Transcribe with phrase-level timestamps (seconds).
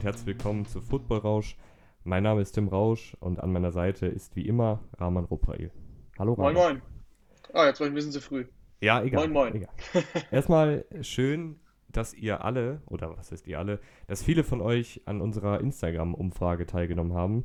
[0.00, 1.58] und herzlich willkommen zu Football Rausch.
[2.04, 5.70] Mein Name ist Tim Rausch und an meiner Seite ist wie immer Rahman Ruprail.
[6.18, 6.54] Hallo Rahman.
[6.54, 6.82] Moin, moin.
[7.52, 8.46] Ah, jetzt war ich ein bisschen zu früh.
[8.80, 9.28] Ja, egal.
[9.28, 9.54] Moin, moin.
[9.56, 9.68] Egal.
[10.30, 15.20] Erstmal schön, dass ihr alle, oder was heißt ihr alle, dass viele von euch an
[15.20, 17.44] unserer Instagram-Umfrage teilgenommen haben.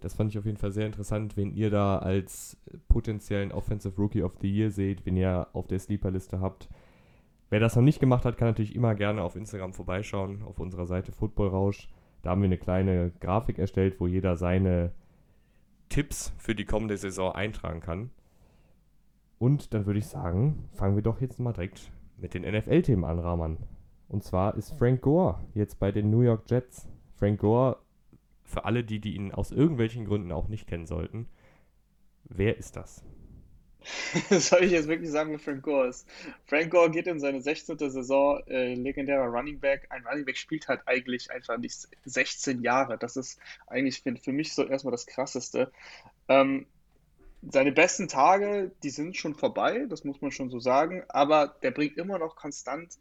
[0.00, 2.56] Das fand ich auf jeden Fall sehr interessant, wen ihr da als
[2.88, 6.70] potenziellen Offensive Rookie of the Year seht, wenn ihr auf der Sleeper-Liste habt.
[7.50, 10.86] Wer das noch nicht gemacht hat, kann natürlich immer gerne auf Instagram vorbeischauen, auf unserer
[10.86, 11.88] Seite Football Rausch.
[12.22, 14.92] Da haben wir eine kleine Grafik erstellt, wo jeder seine
[15.88, 18.10] Tipps für die kommende Saison eintragen kann.
[19.38, 23.18] Und dann würde ich sagen, fangen wir doch jetzt mal direkt mit den NFL-Themen an,
[23.18, 23.58] Rahman.
[24.08, 26.88] Und zwar ist Frank Gore jetzt bei den New York Jets.
[27.16, 27.78] Frank Gore
[28.44, 31.26] für alle die, die ihn aus irgendwelchen Gründen auch nicht kennen sollten,
[32.24, 33.04] wer ist das?
[34.30, 36.06] Soll ich jetzt wirklich sagen, wer Frank Gore ist?
[36.46, 37.78] Frank Gore geht in seine 16.
[37.78, 39.86] Saison, äh, legendärer Running Back.
[39.90, 42.98] Ein Running Back spielt halt eigentlich einfach nicht 16 Jahre.
[42.98, 45.72] Das ist eigentlich für, für mich so erstmal das Krasseste.
[46.28, 46.66] Ähm,
[47.42, 51.70] seine besten Tage, die sind schon vorbei, das muss man schon so sagen, aber der
[51.70, 52.98] bringt immer noch konstant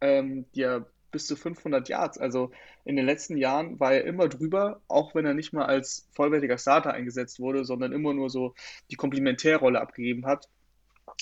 [0.00, 0.80] ähm, die
[1.12, 2.18] bis zu 500 Yards.
[2.18, 2.50] Also
[2.84, 6.58] in den letzten Jahren war er immer drüber, auch wenn er nicht mal als vollwertiger
[6.58, 8.54] Starter eingesetzt wurde, sondern immer nur so
[8.90, 10.48] die Komplementärrolle abgegeben hat.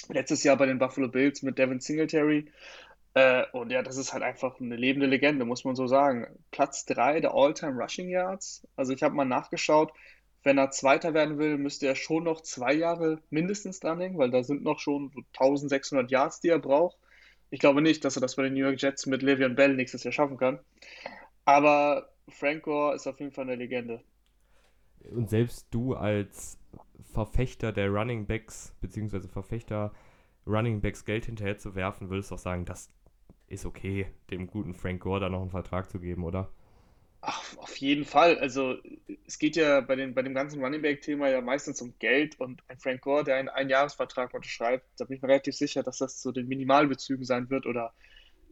[0.08, 2.50] Letztes Jahr bei den Buffalo Bills mit Devin Singletary.
[3.14, 6.26] Äh, und ja, das ist halt einfach eine lebende Legende, muss man so sagen.
[6.52, 8.66] Platz 3 der All-Time Rushing Yards.
[8.76, 9.92] Also ich habe mal nachgeschaut,
[10.42, 14.42] wenn er Zweiter werden will, müsste er schon noch zwei Jahre mindestens dranhängen, weil da
[14.42, 16.96] sind noch schon so 1600 Yards, die er braucht.
[17.50, 20.04] Ich glaube nicht, dass er das bei den New York Jets mit Le'Veon Bell nächstes
[20.04, 20.60] Jahr schaffen kann.
[21.44, 24.02] Aber Frank Gore ist auf jeden Fall eine Legende.
[25.10, 26.58] Und selbst du als
[27.12, 29.92] Verfechter der Running Backs, beziehungsweise Verfechter
[30.46, 32.90] Running Backs Geld hinterher zu werfen, würdest auch sagen, das
[33.48, 36.52] ist okay, dem guten Frank Gore da noch einen Vertrag zu geben, oder?
[37.22, 38.38] Ach, auf jeden Fall.
[38.38, 38.76] Also
[39.26, 42.62] es geht ja bei, den, bei dem ganzen Running Back-Thema ja meistens um Geld und
[42.68, 46.18] ein Frank Gore, der einen Einjahresvertrag unterschreibt, da bin ich mir relativ sicher, dass das
[46.18, 47.92] zu den Minimalbezügen sein wird oder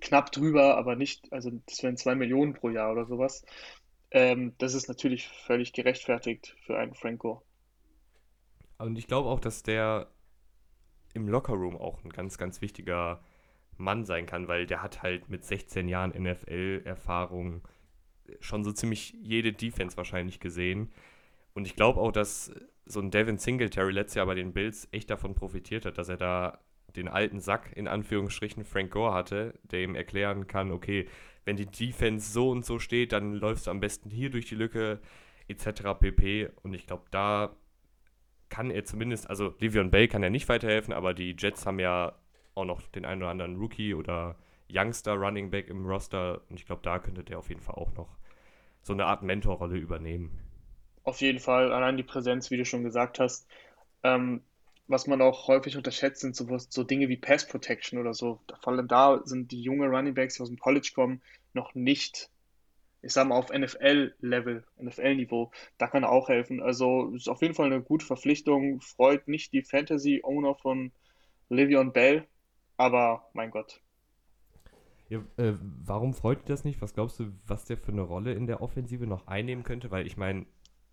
[0.00, 3.44] knapp drüber, aber nicht, also das wären zwei Millionen pro Jahr oder sowas.
[4.10, 7.42] Ähm, das ist natürlich völlig gerechtfertigt für einen Frank Gore.
[8.78, 10.10] Und ich glaube auch, dass der
[11.14, 13.22] im Lockerroom auch ein ganz, ganz wichtiger
[13.76, 17.66] Mann sein kann, weil der hat halt mit 16 Jahren NFL-Erfahrung
[18.40, 20.90] schon so ziemlich jede Defense wahrscheinlich gesehen.
[21.54, 22.52] Und ich glaube auch, dass
[22.86, 26.16] so ein Devin Singletary letztes Jahr bei den Bills echt davon profitiert hat, dass er
[26.16, 26.58] da
[26.96, 31.06] den alten Sack in Anführungsstrichen Frank Gore hatte, der ihm erklären kann, okay,
[31.44, 34.54] wenn die Defense so und so steht, dann läufst du am besten hier durch die
[34.54, 35.00] Lücke
[35.48, 35.94] etc.
[35.98, 36.50] pp.
[36.62, 37.56] Und ich glaube, da
[38.48, 42.14] kann er zumindest, also Livion Bell kann ja nicht weiterhelfen, aber die Jets haben ja
[42.54, 44.36] auch noch den einen oder anderen Rookie oder
[44.70, 47.92] Youngster Running Back im Roster und ich glaube, da könnte der auf jeden Fall auch
[47.94, 48.16] noch
[48.82, 50.38] so eine Art Mentorrolle übernehmen.
[51.04, 53.46] Auf jeden Fall, allein die Präsenz, wie du schon gesagt hast.
[54.02, 54.42] Ähm,
[54.88, 58.40] was man auch häufig unterschätzt, sind so, so, Dinge wie Pass Protection oder so.
[58.62, 61.20] Vor allem da sind die jungen Running Backs, die aus dem College kommen,
[61.52, 62.30] noch nicht,
[63.02, 65.50] ich sag mal, auf NFL-Level, NFL-Niveau.
[65.76, 66.62] Da kann er auch helfen.
[66.62, 68.80] Also ist auf jeden Fall eine gute Verpflichtung.
[68.80, 70.90] Freut nicht die Fantasy-Owner von
[71.50, 72.26] Livion Bell,
[72.78, 73.80] aber mein Gott,
[75.08, 76.82] ja, äh, warum freut dich das nicht?
[76.82, 79.90] Was glaubst du, was der für eine Rolle in der Offensive noch einnehmen könnte?
[79.90, 80.46] Weil ich meine,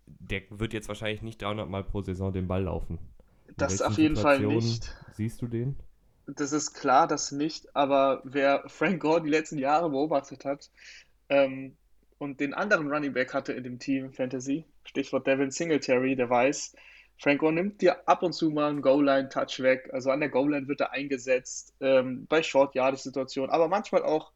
[0.06, 2.98] der wird jetzt wahrscheinlich nicht 300 Mal pro Saison den Ball laufen.
[3.46, 4.94] In das auf jeden Fall nicht.
[5.12, 5.76] Siehst du den?
[6.26, 7.74] Das ist klar, das nicht.
[7.76, 10.70] Aber wer Frank Gore die letzten Jahre beobachtet hat
[11.28, 11.76] ähm,
[12.18, 16.74] und den anderen Running Back hatte in dem Team Fantasy, Stichwort Devin Singletary, der weiß,
[17.18, 19.88] Franco nimmt dir ab und zu mal einen Goal-Line-Touch weg.
[19.92, 24.32] Also an der Goal-Line wird er eingesetzt, ähm, bei Short-Yardage-Situationen, aber manchmal auch,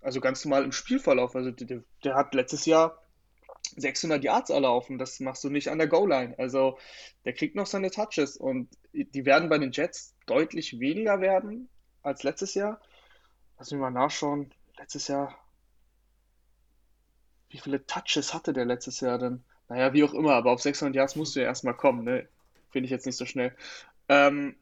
[0.00, 1.34] also ganz normal im Spielverlauf.
[1.34, 3.02] Also der, der, hat letztes Jahr
[3.76, 4.98] 600 Yards erlaufen.
[4.98, 6.34] Das machst du nicht an der Goal-Line.
[6.38, 6.78] Also
[7.24, 11.68] der kriegt noch seine Touches und die werden bei den Jets deutlich weniger werden
[12.02, 12.80] als letztes Jahr.
[13.58, 14.52] Lass mich mal nachschauen.
[14.78, 15.38] Letztes Jahr,
[17.48, 19.44] wie viele Touches hatte der letztes Jahr denn?
[19.70, 22.28] Naja, wie auch immer, aber auf 600 Yards musst du ja erstmal kommen, ne?
[22.70, 23.54] Finde ich jetzt nicht so schnell.
[24.08, 24.56] Ähm,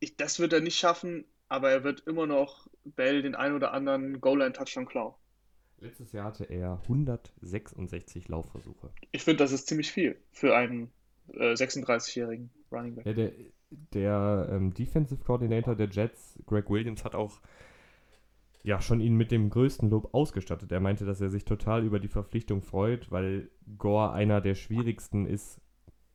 [0.00, 3.72] ich, das wird er nicht schaffen, aber er wird immer noch Bell den ein oder
[3.72, 5.14] anderen Goal-Line-Touchdown klauen.
[5.78, 8.90] Letztes Jahr hatte er 166 Laufversuche.
[9.12, 10.90] Ich finde, das ist ziemlich viel für einen
[11.34, 13.06] äh, 36-jährigen Running Back.
[13.06, 13.32] Ja, der
[13.94, 17.40] der ähm, Defensive Coordinator der Jets, Greg Williams, hat auch
[18.64, 20.70] ja, schon ihn mit dem größten Lob ausgestattet.
[20.70, 25.26] Er meinte, dass er sich total über die Verpflichtung freut, weil Gore einer der schwierigsten
[25.26, 25.60] ist,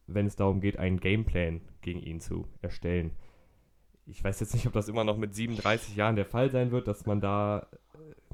[0.07, 3.11] wenn es darum geht, einen Gameplan gegen ihn zu erstellen.
[4.05, 6.87] Ich weiß jetzt nicht, ob das immer noch mit 37 Jahren der Fall sein wird,
[6.87, 7.67] dass man da,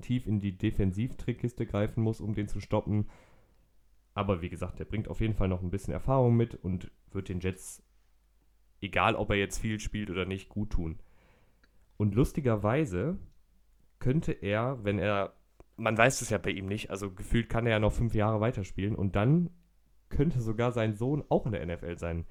[0.01, 3.10] tief in die Defensivtrickkiste greifen muss, um den zu stoppen.
[4.13, 7.30] Aber wie gesagt, der bringt auf jeden Fall noch ein bisschen Erfahrung mit und wird
[7.30, 7.81] den Jets,
[8.81, 11.00] egal ob er jetzt viel spielt oder nicht, gut tun.
[11.98, 13.18] Und lustigerweise
[14.04, 15.34] könnte er, wenn er,
[15.78, 18.42] man weiß es ja bei ihm nicht, also gefühlt kann er ja noch fünf Jahre
[18.42, 19.50] weiterspielen und dann
[20.10, 22.26] könnte sogar sein Sohn auch in der NFL sein.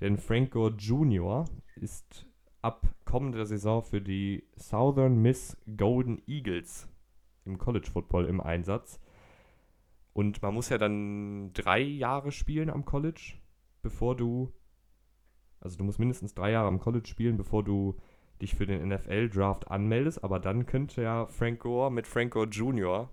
[0.00, 1.44] Denn Frank Gore Jr.
[1.76, 2.26] ist
[2.60, 6.88] ab kommender Saison für die Southern Miss Golden Eagles
[7.44, 9.00] im College Football im Einsatz.
[10.12, 13.34] Und man muss ja dann drei Jahre spielen am College,
[13.80, 14.52] bevor du,
[15.60, 17.96] also du musst mindestens drei Jahre am College spielen, bevor du
[18.42, 20.22] dich für den NFL-Draft anmeldest.
[20.22, 23.10] Aber dann könnte ja Frank Gore mit Frank Gore Jr.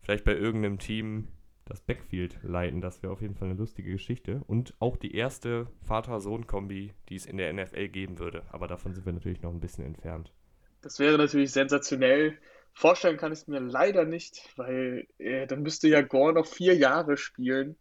[0.00, 1.28] vielleicht bei irgendeinem Team
[1.64, 2.80] das Backfield leiten.
[2.80, 4.42] Das wäre auf jeden Fall eine lustige Geschichte.
[4.46, 8.42] Und auch die erste Vater-Sohn-Kombi, die es in der NFL geben würde.
[8.50, 10.32] Aber davon sind wir natürlich noch ein bisschen entfernt.
[10.80, 12.38] Das wäre natürlich sensationell.
[12.72, 16.76] Vorstellen kann ich es mir leider nicht, weil äh, dann müsste ja Gore noch vier
[16.76, 17.76] Jahre spielen.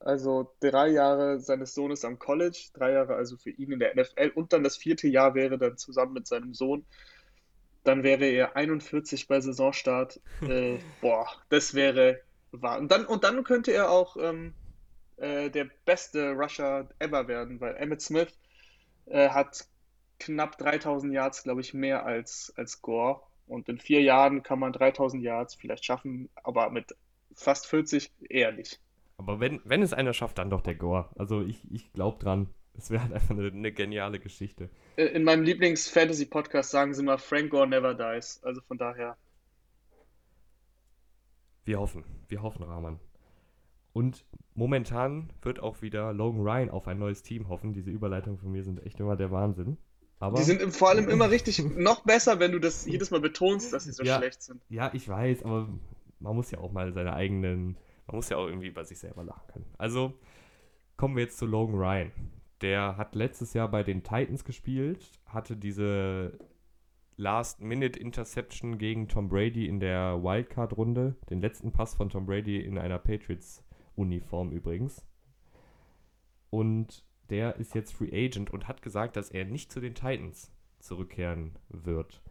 [0.00, 4.32] Also drei Jahre seines Sohnes am College, drei Jahre also für ihn in der NFL
[4.34, 6.84] und dann das vierte Jahr wäre dann zusammen mit seinem Sohn.
[7.84, 10.20] Dann wäre er 41 bei Saisonstart.
[10.42, 12.20] Äh, boah, das wäre
[12.50, 12.78] wahr.
[12.78, 14.54] Und dann, und dann könnte er auch ähm,
[15.16, 18.38] äh, der beste Rusher ever werden, weil Emmett Smith
[19.06, 19.66] äh, hat
[20.18, 23.20] knapp 3000 Yards, glaube ich, mehr als, als Gore.
[23.46, 26.94] Und in vier Jahren kann man 3000 Yards vielleicht schaffen, aber mit
[27.34, 28.80] fast 40 eher nicht.
[29.16, 31.08] Aber wenn, wenn es einer schafft, dann doch der Gore.
[31.16, 32.48] Also ich, ich glaube dran.
[32.76, 34.68] Es wäre halt einfach eine, eine, geniale Geschichte.
[34.96, 38.40] Äh, in meinem Lieblings-Fantasy-Podcast sagen sie mal, Frank Gore never dies.
[38.42, 39.16] Also von daher.
[41.64, 42.04] Wir hoffen.
[42.28, 42.98] Wir hoffen, Rahman.
[43.92, 47.72] Und momentan wird auch wieder Logan Ryan auf ein neues Team hoffen.
[47.72, 49.78] Diese Überleitungen von mir sind echt immer der Wahnsinn.
[50.18, 53.72] Aber die sind vor allem immer richtig noch besser, wenn du das jedes Mal betonst,
[53.72, 54.60] dass sie so ja, schlecht sind.
[54.68, 55.68] Ja, ich weiß, aber
[56.18, 59.24] man muss ja auch mal seine eigenen, man muss ja auch irgendwie über sich selber
[59.24, 59.66] lachen können.
[59.78, 60.14] Also
[60.96, 62.12] kommen wir jetzt zu Logan Ryan.
[62.60, 66.38] Der hat letztes Jahr bei den Titans gespielt, hatte diese
[67.16, 71.16] Last-Minute-Interception gegen Tom Brady in der Wildcard-Runde.
[71.30, 75.06] Den letzten Pass von Tom Brady in einer Patriots-Uniform übrigens.
[76.50, 80.52] Und der ist jetzt Free Agent und hat gesagt, dass er nicht zu den Titans
[80.78, 82.22] zurückkehren wird.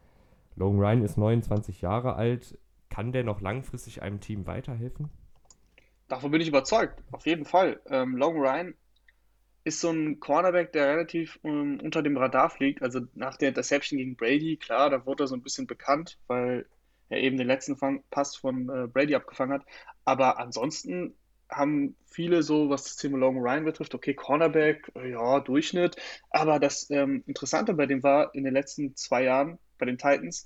[0.55, 2.59] Logan Ryan ist 29 Jahre alt.
[2.89, 5.09] Kann der noch langfristig einem Team weiterhelfen?
[6.13, 7.81] Davon bin ich überzeugt, auf jeden Fall.
[7.87, 8.73] Ähm, Logan Ryan
[9.63, 12.83] ist so ein Cornerback, der relativ um, unter dem Radar fliegt.
[12.83, 16.67] Also nach der Interception gegen Brady, klar, da wurde er so ein bisschen bekannt, weil
[17.09, 19.65] er eben den letzten Fang Pass von äh, Brady abgefangen hat.
[20.05, 21.15] Aber ansonsten
[21.49, 25.95] haben viele so, was das Thema Logan Ryan betrifft, okay, Cornerback, ja, Durchschnitt.
[26.29, 30.45] Aber das ähm, Interessante bei dem war in den letzten zwei Jahren bei den Titans,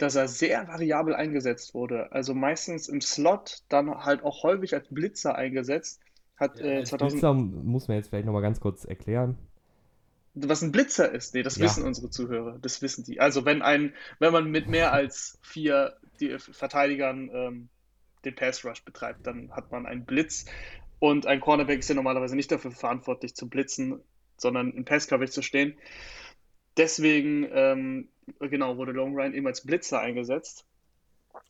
[0.00, 2.10] dass er sehr variabel eingesetzt wurde.
[2.12, 6.00] Also meistens im Slot, dann halt auch häufig als Blitzer eingesetzt.
[6.36, 7.12] Hat, ja, äh, 2000...
[7.12, 9.36] Blitzer muss man jetzt vielleicht nochmal ganz kurz erklären.
[10.34, 11.64] Was ein Blitzer ist, nee, das ja.
[11.64, 13.20] wissen unsere Zuhörer, das wissen die.
[13.20, 17.68] Also wenn ein, wenn man mit mehr als vier die Verteidigern ähm,
[18.24, 20.46] den Pass Rush betreibt, dann hat man einen Blitz.
[20.98, 24.00] Und ein Cornerback ist ja normalerweise nicht dafür verantwortlich zu blitzen,
[24.36, 25.74] sondern im Pass Coverage zu stehen.
[26.76, 28.08] Deswegen, ähm,
[28.38, 30.64] genau, wurde Long Ryan eben als Blitzer eingesetzt.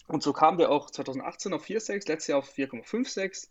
[0.06, 3.48] Und so kam der auch 2018 auf 4,6, letztes Jahr auf 4,56.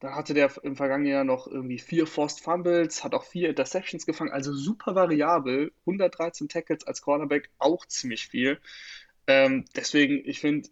[0.00, 4.04] Dann hatte der im vergangenen Jahr noch irgendwie vier Forced Fumbles, hat auch vier Interceptions
[4.04, 5.72] gefangen, also super variabel.
[5.86, 8.60] 113 Tackles als Cornerback, auch ziemlich viel.
[9.26, 10.68] Ähm, deswegen, ich finde,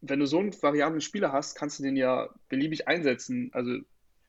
[0.00, 3.50] wenn du so einen variablen Spieler hast, kannst du den ja beliebig einsetzen.
[3.52, 3.78] Also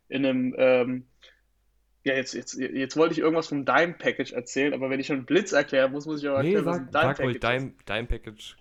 [0.09, 1.07] in einem, ähm,
[2.07, 5.51] ja, jetzt, jetzt, jetzt wollte ich irgendwas vom Dime-Package erzählen, aber wenn ich schon Blitz
[5.51, 8.55] erkläre, muss, muss ich aber nee, erklären, was ein Dime-Package Dime, Dime Package.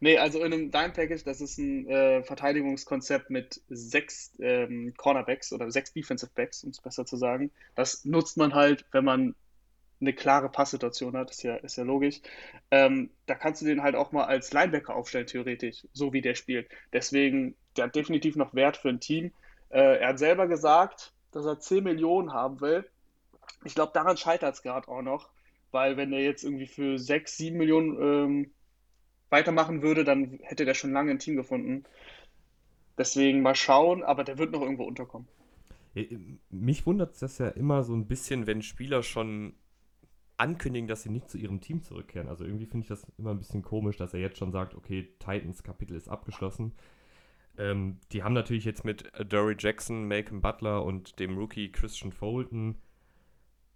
[0.00, 5.70] Nee, also in einem Dime-Package, das ist ein äh, Verteidigungskonzept mit sechs ähm, Cornerbacks oder
[5.70, 7.50] sechs Defensive Backs, um es besser zu sagen.
[7.76, 9.34] Das nutzt man halt, wenn man
[10.00, 12.20] eine klare Passsituation hat, ist ja, ist ja logisch.
[12.70, 16.34] Ähm, da kannst du den halt auch mal als Linebacker aufstellen, theoretisch, so wie der
[16.34, 16.68] spielt.
[16.92, 19.32] Deswegen, der hat definitiv noch Wert für ein Team.
[19.70, 22.88] Äh, er hat selber gesagt, dass er 10 Millionen haben will.
[23.64, 25.30] Ich glaube, daran scheitert es gerade auch noch,
[25.70, 28.50] weil wenn er jetzt irgendwie für 6, 7 Millionen ähm,
[29.30, 31.84] weitermachen würde, dann hätte der schon lange ein Team gefunden.
[32.98, 35.26] Deswegen mal schauen, aber der wird noch irgendwo unterkommen.
[36.50, 39.54] Mich wundert es ja immer so ein bisschen, wenn Spieler schon
[40.36, 42.28] ankündigen, dass sie nicht zu ihrem Team zurückkehren.
[42.28, 45.08] Also irgendwie finde ich das immer ein bisschen komisch, dass er jetzt schon sagt, okay,
[45.18, 46.72] Titans Kapitel ist abgeschlossen.
[47.58, 52.76] Ähm, die haben natürlich jetzt mit Dory Jackson, Malcolm Butler und dem Rookie Christian Fulton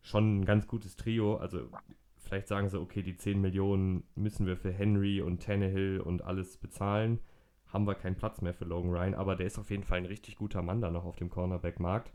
[0.01, 1.37] schon ein ganz gutes Trio.
[1.37, 1.69] Also
[2.17, 6.57] vielleicht sagen sie, okay, die 10 Millionen müssen wir für Henry und Tannehill und alles
[6.57, 7.21] bezahlen.
[7.67, 10.07] haben wir keinen Platz mehr für Logan Ryan, aber der ist auf jeden Fall ein
[10.07, 12.13] richtig guter Mann da noch auf dem Cornerback-Markt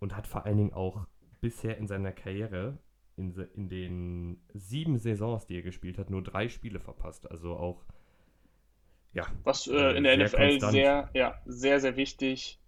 [0.00, 1.06] und hat vor allen Dingen auch
[1.40, 2.78] bisher in seiner Karriere
[3.16, 7.30] in, in den sieben Saisons, die er gespielt hat, nur drei Spiele verpasst.
[7.30, 7.84] Also auch,
[9.14, 9.26] ja.
[9.44, 10.72] Was äh, in der sehr NFL konstant.
[10.72, 12.58] sehr, ja, sehr, sehr wichtig.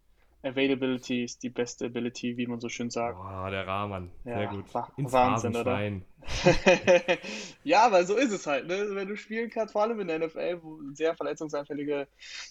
[0.44, 3.16] Availability ist die beste Ability, wie man so schön sagt.
[3.16, 4.10] Boah, der Rahman.
[4.24, 4.66] Sehr ja, gut.
[4.96, 5.80] Ins Wahnsinn, oder?
[7.64, 8.66] ja, aber so ist es halt.
[8.66, 8.88] Ne?
[8.90, 12.08] Wenn du spielen kannst, vor allem in der NFL, wo sehr verletzungsanfällige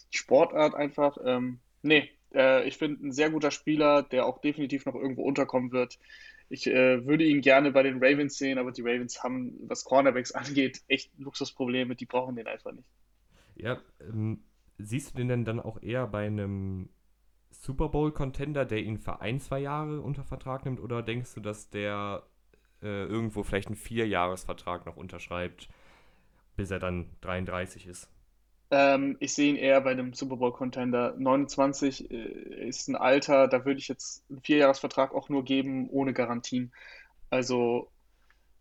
[0.09, 1.17] Sportart einfach.
[1.23, 5.71] Ähm, nee, äh, ich finde ein sehr guter Spieler, der auch definitiv noch irgendwo unterkommen
[5.71, 5.99] wird.
[6.49, 10.31] Ich äh, würde ihn gerne bei den Ravens sehen, aber die Ravens haben, was Cornerbacks
[10.33, 11.95] angeht, echt Luxusprobleme.
[11.95, 12.87] Die brauchen den einfach nicht.
[13.55, 14.43] Ja, ähm,
[14.77, 16.89] siehst du den denn dann auch eher bei einem
[17.51, 20.79] Super Bowl-Contender, der ihn für ein, zwei Jahre unter Vertrag nimmt?
[20.79, 22.23] Oder denkst du, dass der
[22.81, 25.69] äh, irgendwo vielleicht einen Vierjahresvertrag noch unterschreibt,
[26.55, 28.09] bis er dann 33 ist?
[28.71, 31.15] Ähm, ich sehe ihn eher bei einem Super Bowl-Contender.
[31.17, 36.13] 29 äh, ist ein Alter, da würde ich jetzt einen Vierjahresvertrag auch nur geben, ohne
[36.13, 36.73] Garantien.
[37.29, 37.92] Also,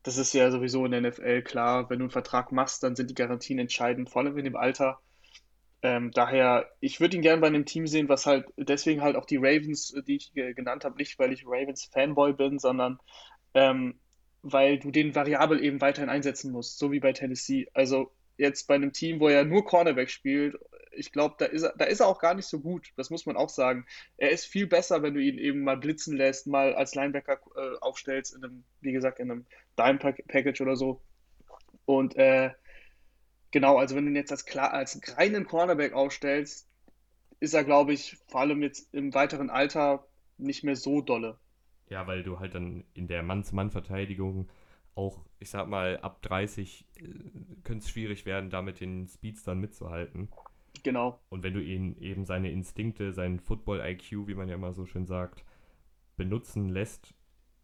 [0.03, 1.89] das ist ja sowieso in der NFL klar.
[1.89, 5.01] Wenn du einen Vertrag machst, dann sind die Garantien entscheidend, vor allem in dem Alter.
[5.83, 9.27] Ähm, daher, ich würde ihn gerne bei einem Team sehen, was halt, deswegen halt auch
[9.27, 12.99] die Ravens, die ich genannt habe, nicht weil ich Ravens-Fanboy bin, sondern
[13.55, 13.99] ähm,
[14.43, 17.69] weil du den variabel eben weiterhin einsetzen musst, so wie bei Tennessee.
[17.75, 20.57] Also jetzt bei einem Team, wo er nur Cornerback spielt,
[20.95, 22.93] ich glaube, da ist, er, da ist er auch gar nicht so gut.
[22.97, 23.87] Das muss man auch sagen.
[24.17, 27.79] Er ist viel besser, wenn du ihn eben mal blitzen lässt, mal als Linebacker äh,
[27.81, 29.47] aufstellst, in einem, wie gesagt, in einem
[29.79, 31.01] Dime-Package oder so.
[31.85, 32.51] Und äh,
[33.51, 36.69] genau, also wenn du ihn jetzt als, klar, als reinen Cornerback aufstellst,
[37.41, 40.07] ist er, glaube ich, vor allem jetzt im weiteren Alter
[40.39, 41.39] nicht mehr so dolle.
[41.89, 44.49] Ja, weil du halt dann in der Mann-zu-Mann-Verteidigung
[44.95, 47.03] auch, ich sag mal, ab 30 äh,
[47.65, 50.29] könnte es schwierig werden, da mit den Speeds dann mitzuhalten.
[50.83, 51.21] Genau.
[51.29, 55.07] Und wenn du ihn eben seine Instinkte, seinen Football-IQ, wie man ja immer so schön
[55.07, 55.45] sagt,
[56.17, 57.15] benutzen lässt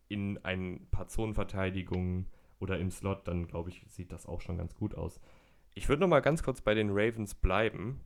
[0.08, 2.28] in ein paar Zonenverteidigungen
[2.60, 5.20] oder im Slot, dann glaube ich, sieht das auch schon ganz gut aus.
[5.74, 8.00] Ich würde noch mal ganz kurz bei den Ravens bleiben.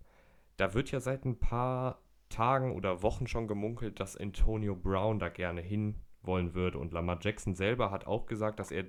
[0.57, 5.29] Da wird ja seit ein paar Tagen oder Wochen schon gemunkelt, dass Antonio Brown da
[5.29, 6.79] gerne hin wollen würde.
[6.79, 8.85] Und Lamar Jackson selber hat auch gesagt, dass er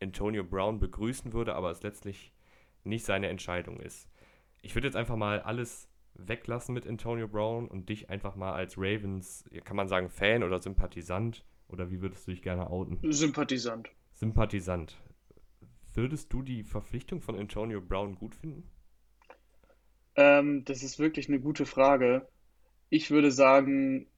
[0.00, 2.32] Antonio Brown begrüßen würde, aber es letztlich
[2.84, 4.08] nicht seine Entscheidung ist.
[4.62, 8.76] Ich würde jetzt einfach mal alles weglassen mit Antonio Brown und dich einfach mal als
[8.76, 12.98] Ravens, kann man sagen, Fan oder Sympathisant oder wie würdest du dich gerne outen?
[13.12, 13.90] Sympathisant.
[14.12, 15.00] Sympathisant.
[15.94, 18.68] Würdest du die Verpflichtung von Antonio Brown gut finden?
[20.16, 22.26] Ähm, das ist wirklich eine gute Frage.
[22.90, 24.08] Ich würde sagen,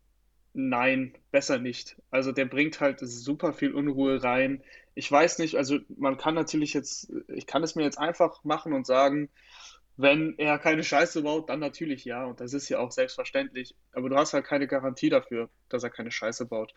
[0.53, 1.97] nein, besser nicht.
[2.11, 4.63] Also der bringt halt super viel Unruhe rein
[4.95, 8.73] ich weiß nicht, also man kann natürlich jetzt, ich kann es mir jetzt einfach machen
[8.73, 9.31] und sagen,
[9.97, 12.25] wenn er keine Scheiße baut, dann natürlich ja.
[12.25, 13.75] Und das ist ja auch selbstverständlich.
[13.93, 16.75] Aber du hast halt keine Garantie dafür, dass er keine Scheiße baut.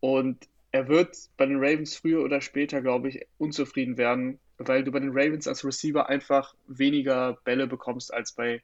[0.00, 4.92] Und er wird bei den Ravens früher oder später, glaube ich, unzufrieden werden, weil du
[4.92, 8.62] bei den Ravens als Receiver einfach weniger Bälle bekommst als bei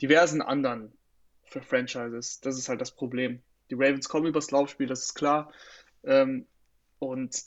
[0.00, 0.92] diversen anderen
[1.44, 2.40] Franchises.
[2.40, 3.42] Das ist halt das Problem.
[3.70, 5.52] Die Ravens kommen übers Laufspiel, das ist klar.
[6.04, 6.46] Ähm,
[6.98, 7.44] und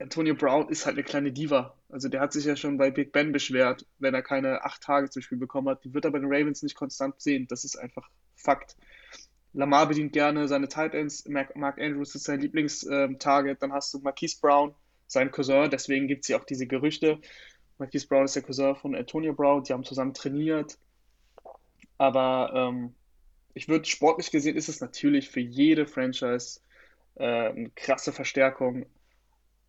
[0.00, 1.76] Antonio Brown ist halt eine kleine Diva.
[1.88, 5.08] Also der hat sich ja schon bei Big Ben beschwert, wenn er keine acht Tage
[5.08, 5.84] zum Spiel bekommen hat.
[5.84, 7.46] Die wird er bei den Ravens nicht konstant sehen.
[7.48, 8.76] Das ist einfach Fakt.
[9.52, 11.24] Lamar bedient gerne seine Tight Ends.
[11.28, 13.62] Mark, Andrews ist sein Lieblingstarget.
[13.62, 14.74] Dann hast du Marquise Brown,
[15.06, 15.70] sein Cousin.
[15.70, 17.20] Deswegen gibt es ja auch diese Gerüchte.
[17.78, 19.62] Marquise Brown ist der Cousin von Antonio Brown.
[19.62, 20.76] Die haben zusammen trainiert.
[21.98, 22.94] Aber ähm,
[23.54, 26.60] ich würde sportlich gesehen ist es natürlich für jede Franchise
[27.14, 28.86] äh, eine krasse Verstärkung.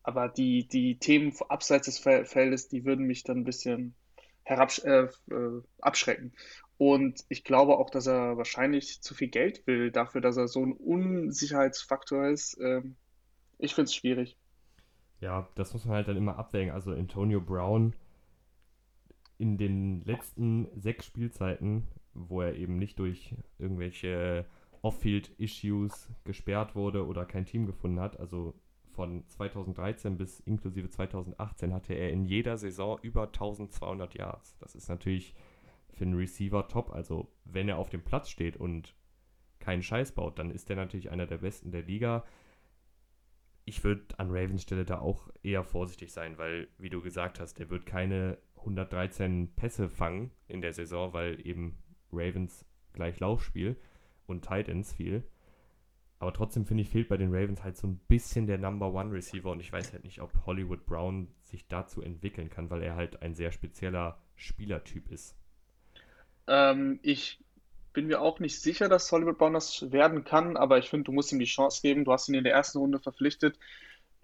[0.03, 3.95] Aber die, die Themen abseits des Feldes, die würden mich dann ein bisschen
[4.43, 6.33] herabsch äh, äh, abschrecken.
[6.77, 10.63] Und ich glaube auch, dass er wahrscheinlich zu viel Geld will dafür, dass er so
[10.63, 12.59] ein Unsicherheitsfaktor ist.
[12.61, 12.95] Ähm,
[13.57, 14.37] ich finde es schwierig.
[15.21, 16.73] Ja, das muss man halt dann immer abwägen.
[16.73, 17.93] Also Antonio Brown
[19.37, 24.45] in den letzten sechs Spielzeiten, wo er eben nicht durch irgendwelche
[24.81, 28.55] Off-Field-Issues gesperrt wurde oder kein Team gefunden hat, also
[28.95, 34.57] von 2013 bis inklusive 2018 hatte er in jeder Saison über 1200 Yards.
[34.59, 35.35] Das ist natürlich
[35.91, 36.91] für einen Receiver top.
[36.91, 38.95] Also wenn er auf dem Platz steht und
[39.59, 42.25] keinen Scheiß baut, dann ist er natürlich einer der besten der Liga.
[43.65, 47.55] Ich würde an Ravens Stelle da auch eher vorsichtig sein, weil, wie du gesagt hast,
[47.55, 51.77] der wird keine 113 Pässe fangen in der Saison, weil eben
[52.11, 53.75] Ravens gleich Laufspiel
[54.27, 55.23] und Titans viel.
[56.19, 59.11] Aber trotzdem finde ich, fehlt bei den Ravens halt so ein bisschen der Number One
[59.11, 62.95] Receiver und ich weiß halt nicht, ob Hollywood Brown sich dazu entwickeln kann, weil er
[62.95, 65.35] halt ein sehr spezieller Spielertyp ist.
[66.47, 67.39] Ähm, ich
[67.93, 71.11] bin mir auch nicht sicher, dass Hollywood Brown das werden kann, aber ich finde, du
[71.11, 72.05] musst ihm die Chance geben.
[72.05, 73.57] Du hast ihn in der ersten Runde verpflichtet,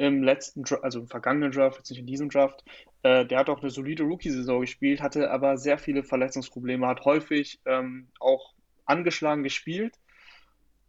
[0.01, 2.63] im letzten, also im vergangenen Draft, jetzt nicht in diesem Draft.
[3.03, 7.62] Äh, der hat auch eine solide Rookie-Saison gespielt, hatte aber sehr viele Verletzungsprobleme, hat häufig
[7.65, 8.53] ähm, auch
[8.86, 9.96] angeschlagen gespielt,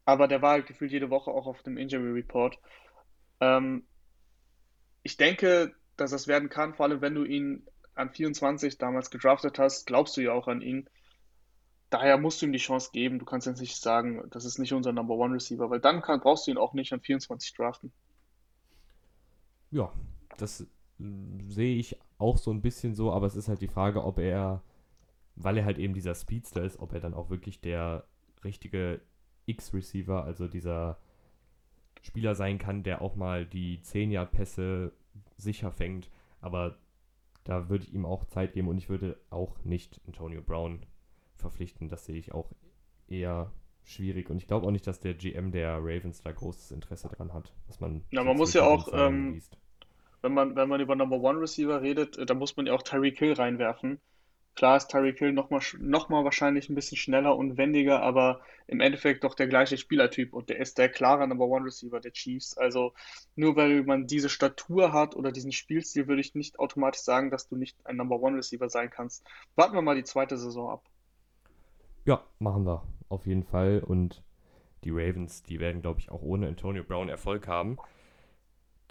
[0.07, 2.59] aber der war halt gefühlt jede Woche auch auf dem Injury Report.
[3.41, 3.85] Ähm,
[5.03, 9.59] ich denke, dass das werden kann, vor allem wenn du ihn an 24 damals gedraftet
[9.59, 10.89] hast, glaubst du ja auch an ihn.
[11.91, 13.19] Daher musst du ihm die Chance geben.
[13.19, 16.21] Du kannst jetzt nicht sagen, das ist nicht unser Number One Receiver, weil dann kann,
[16.21, 17.93] brauchst du ihn auch nicht an 24 draften.
[19.73, 19.91] Ja,
[20.37, 20.67] das äh,
[21.49, 24.63] sehe ich auch so ein bisschen so, aber es ist halt die Frage, ob er,
[25.35, 28.05] weil er halt eben dieser Speedster ist, ob er dann auch wirklich der
[28.45, 29.01] richtige
[29.47, 30.99] X-Receiver, also dieser
[32.03, 34.93] Spieler sein kann, der auch mal die 10-Yard-Pässe
[35.37, 36.11] sicher fängt.
[36.41, 36.79] Aber
[37.45, 40.87] da würde ich ihm auch Zeit geben und ich würde auch nicht Antonio Brown
[41.37, 41.89] verpflichten.
[41.89, 42.51] Das sehe ich auch
[43.09, 43.53] eher
[43.85, 47.33] schwierig und ich glaube auch nicht, dass der GM der Ravens da großes Interesse dran
[47.33, 49.59] hat, was man Na, man muss ja auch, ähm, liest.
[50.23, 52.83] Wenn man, wenn man über Number One Receiver redet, äh, da muss man ja auch
[52.83, 54.01] Tyreek Hill reinwerfen.
[54.55, 58.03] Klar ist Tyreek Hill nochmal noch mal noch mal wahrscheinlich ein bisschen schneller und wendiger,
[58.03, 62.01] aber im Endeffekt doch der gleiche Spielertyp und der ist der klare Number One Receiver
[62.01, 62.57] der Chiefs.
[62.57, 62.93] Also
[63.35, 67.49] nur weil man diese Statur hat oder diesen Spielstil, würde ich nicht automatisch sagen, dass
[67.49, 69.27] du nicht ein Number One Receiver sein kannst.
[69.57, 70.85] Warten wir mal die zweite Saison ab.
[72.05, 74.23] Ja, machen wir auf jeden Fall und
[74.85, 77.79] die Ravens, die werden, glaube ich, auch ohne Antonio Brown Erfolg haben.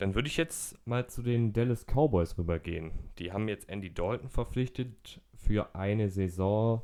[0.01, 2.91] Dann würde ich jetzt mal zu den Dallas Cowboys rübergehen.
[3.19, 6.81] Die haben jetzt Andy Dalton verpflichtet für eine Saison.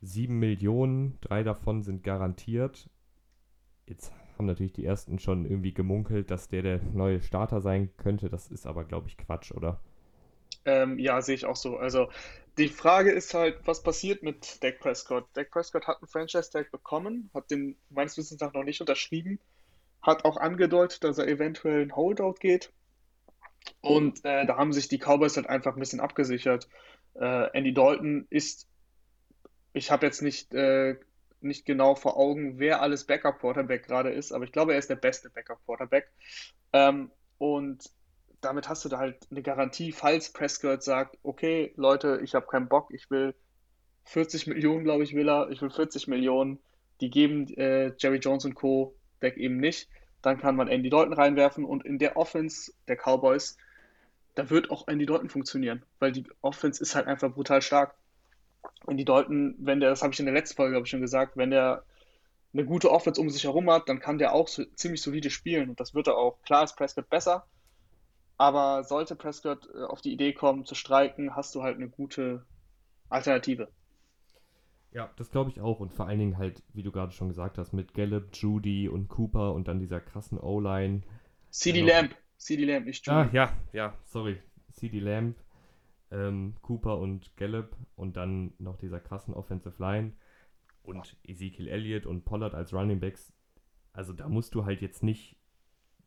[0.00, 2.90] 7 Millionen, drei davon sind garantiert.
[3.86, 8.28] Jetzt haben natürlich die ersten schon irgendwie gemunkelt, dass der der neue Starter sein könnte.
[8.28, 9.80] Das ist aber, glaube ich, Quatsch, oder?
[10.64, 11.76] Ähm, ja, sehe ich auch so.
[11.76, 12.08] Also
[12.58, 15.28] die Frage ist halt, was passiert mit Dak Prescott?
[15.34, 19.38] Dak Prescott hat einen Franchise-Tag bekommen, hat den meines Wissens nach noch nicht unterschrieben,
[20.02, 22.72] hat auch angedeutet, dass er eventuell ein Holdout geht.
[23.80, 26.68] Und äh, da haben sich die Cowboys halt einfach ein bisschen abgesichert.
[27.14, 28.68] Äh, Andy Dalton ist,
[29.72, 30.96] ich habe jetzt nicht, äh,
[31.40, 34.96] nicht genau vor Augen, wer alles Backup-Quarterback gerade ist, aber ich glaube, er ist der
[34.96, 36.10] beste Backup-Quarterback.
[36.72, 37.90] Ähm, und
[38.40, 42.68] damit hast du da halt eine Garantie, falls Prescott sagt, okay, Leute, ich habe keinen
[42.68, 43.34] Bock, ich will
[44.04, 46.58] 40 Millionen, glaube ich, will er, ich will 40 Millionen,
[47.00, 48.94] die geben äh, Jerry Jones und Co.
[49.22, 49.88] Deck eben nicht,
[50.22, 53.56] dann kann man Andy Dalton reinwerfen und in der Offense der Cowboys,
[54.34, 57.94] da wird auch Andy Dalton funktionieren, weil die Offense ist halt einfach brutal stark.
[58.86, 61.36] Andy Dalton, wenn der, das habe ich in der letzten Folge, glaube ich, schon gesagt,
[61.36, 61.84] wenn der
[62.52, 65.70] eine gute Offense um sich herum hat, dann kann der auch so, ziemlich solide spielen
[65.70, 66.40] und das wird er auch.
[66.42, 67.46] Klar ist Prescott besser,
[68.36, 72.44] aber sollte Prescott äh, auf die Idee kommen zu streiken, hast du halt eine gute
[73.10, 73.68] Alternative.
[74.98, 75.78] Ja, das glaube ich auch.
[75.78, 79.06] Und vor allen Dingen halt, wie du gerade schon gesagt hast, mit Gallup, Judy und
[79.06, 81.02] Cooper und dann dieser krassen O-Line.
[81.02, 81.10] Dann
[81.52, 81.88] CeeDee noch.
[81.88, 83.36] Lamb, CeeDee Lamb, nicht Ah, Judy.
[83.36, 84.42] ja, ja, sorry.
[84.72, 85.36] CD Lamb,
[86.10, 90.14] ähm, Cooper und Gallup und dann noch dieser krassen Offensive Line
[90.82, 93.32] und Ezekiel Elliott und Pollard als Running Backs.
[93.92, 95.36] Also da musst du halt jetzt nicht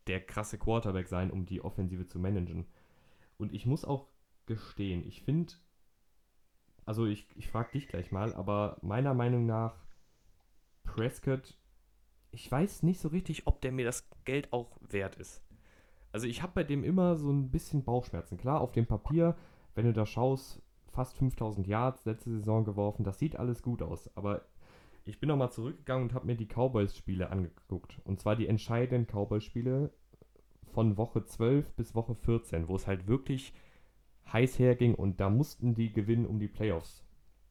[0.08, 2.65] der krasse Quarterback sein, um die Offensive zu managen.
[3.38, 4.10] Und ich muss auch
[4.47, 5.54] gestehen, ich finde,
[6.91, 9.77] also ich, ich frage dich gleich mal, aber meiner Meinung nach
[10.84, 11.58] Prescott,
[12.32, 15.41] ich weiß nicht so richtig, ob der mir das Geld auch wert ist.
[16.12, 18.38] Also ich habe bei dem immer so ein bisschen Bauchschmerzen.
[18.38, 19.38] Klar, auf dem Papier,
[19.73, 24.13] wenn du da schaust, fast 5000 Yards letzte Saison geworfen, das sieht alles gut aus.
[24.17, 24.41] Aber
[25.06, 28.01] ich bin nochmal zurückgegangen und habe mir die Cowboys-Spiele angeguckt.
[28.04, 29.93] Und zwar die entscheidenden Cowboys-Spiele
[30.73, 33.54] von Woche 12 bis Woche 14, wo es halt wirklich
[34.31, 37.03] heiß herging und da mussten die gewinnen, um die Playoffs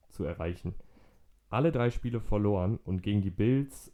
[0.08, 0.74] zu erreichen.
[1.48, 3.92] Alle drei Spiele verloren und gegen die Bills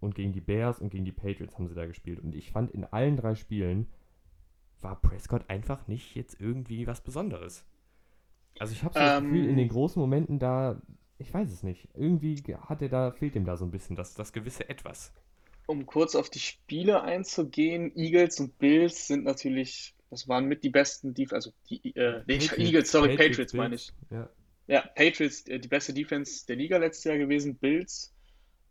[0.00, 2.20] und gegen die Bears und gegen die Patriots haben sie da gespielt.
[2.20, 3.86] Und ich fand in allen drei Spielen
[4.80, 7.66] war Prescott einfach nicht jetzt irgendwie was Besonderes.
[8.58, 10.80] Also ich habe so das Gefühl, in den Ähm, großen Momenten da,
[11.18, 14.14] ich weiß es nicht, irgendwie hat er da, fehlt ihm da so ein bisschen das,
[14.14, 15.12] das gewisse Etwas.
[15.66, 20.70] um kurz auf die Spiele einzugehen, Eagles und Bills sind natürlich, das waren mit die
[20.70, 23.92] besten Def also die, äh, nee, Eagles, sorry, Patriots, Patriots meine ich.
[24.10, 24.28] ja.
[24.66, 28.14] Ja, Patriots, äh, die beste Defense der Liga letztes Jahr gewesen, Bills,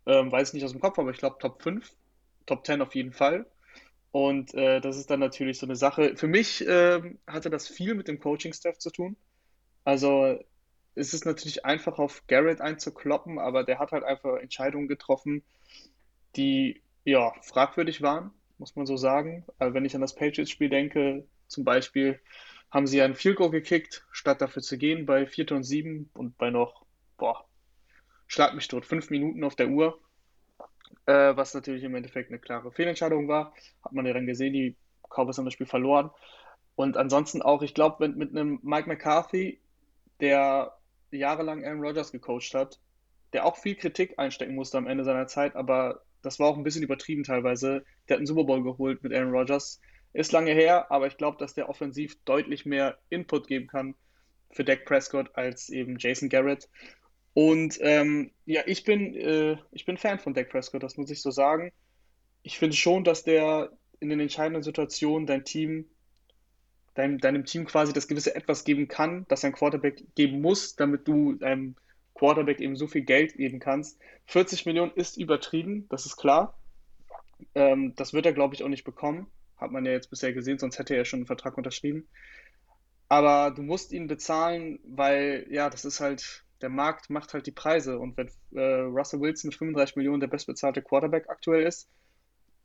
[0.06, 1.94] ähm, weiß nicht aus dem Kopf, aber ich glaube Top 5,
[2.46, 3.44] Top 10 auf jeden Fall.
[4.10, 6.16] Und äh, das ist dann natürlich so eine Sache.
[6.16, 9.16] Für mich ähm, hatte das viel mit dem Coaching-Staff zu tun.
[9.84, 10.38] Also
[10.94, 15.44] es ist natürlich einfach auf Garrett einzukloppen, aber der hat halt einfach Entscheidungen getroffen,
[16.34, 19.44] die ja fragwürdig waren, muss man so sagen.
[19.58, 22.20] Also wenn ich an das Patriots-Spiel denke, zum Beispiel
[22.70, 25.50] haben sie einen Field Goal gekickt, statt dafür zu gehen bei 4.
[25.52, 26.84] und 7 und bei noch,
[27.18, 27.44] boah,
[28.28, 29.98] schlag mich tot, fünf Minuten auf der Uhr,
[31.06, 33.52] äh, was natürlich im Endeffekt eine klare Fehlentscheidung war.
[33.82, 34.76] Hat man ja dann gesehen, die
[35.08, 36.10] Cowboys haben das Spiel verloren.
[36.76, 39.60] Und ansonsten auch, ich glaube, mit, mit einem Mike McCarthy,
[40.20, 40.76] der
[41.10, 42.78] jahrelang Aaron Rodgers gecoacht hat,
[43.32, 46.64] der auch viel Kritik einstecken musste am Ende seiner Zeit, aber das war auch ein
[46.64, 47.84] bisschen übertrieben teilweise.
[48.08, 49.80] Der hat einen Super Bowl geholt mit Aaron Rodgers.
[50.12, 53.94] Ist lange her, aber ich glaube, dass der offensiv deutlich mehr Input geben kann
[54.50, 56.68] für Dak Prescott als eben Jason Garrett.
[57.32, 61.22] Und ähm, ja, ich bin, äh, ich bin Fan von Dak Prescott, das muss ich
[61.22, 61.72] so sagen.
[62.42, 65.86] Ich finde schon, dass der in den entscheidenden Situationen dein Team,
[66.94, 71.06] dein, deinem Team quasi das gewisse Etwas geben kann, das ein Quarterback geben muss, damit
[71.06, 71.76] du deinem
[72.14, 73.98] Quarterback eben so viel Geld geben kannst.
[74.26, 76.58] 40 Millionen ist übertrieben, das ist klar.
[77.54, 79.26] Ähm, das wird er, glaube ich, auch nicht bekommen.
[79.56, 82.06] Hat man ja jetzt bisher gesehen, sonst hätte er schon einen Vertrag unterschrieben.
[83.08, 87.52] Aber du musst ihn bezahlen, weil, ja, das ist halt, der Markt macht halt die
[87.52, 87.98] Preise.
[87.98, 91.88] Und wenn äh, Russell Wilson mit 35 Millionen der bestbezahlte Quarterback aktuell ist,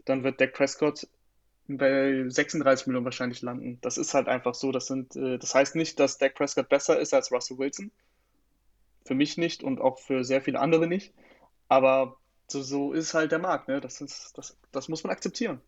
[0.06, 1.08] dann wird Dak Prescott
[1.68, 3.80] bei 36 Millionen wahrscheinlich landen.
[3.82, 4.72] Das ist halt einfach so.
[4.72, 7.92] Das, sind, äh, das heißt nicht, dass Dak Prescott besser ist als Russell Wilson.
[9.06, 11.14] Für mich nicht und auch für sehr viele andere nicht.
[11.68, 13.68] Aber so, so ist halt der Markt.
[13.68, 13.80] Ne?
[13.82, 15.62] Das, ist, das, das muss man akzeptieren.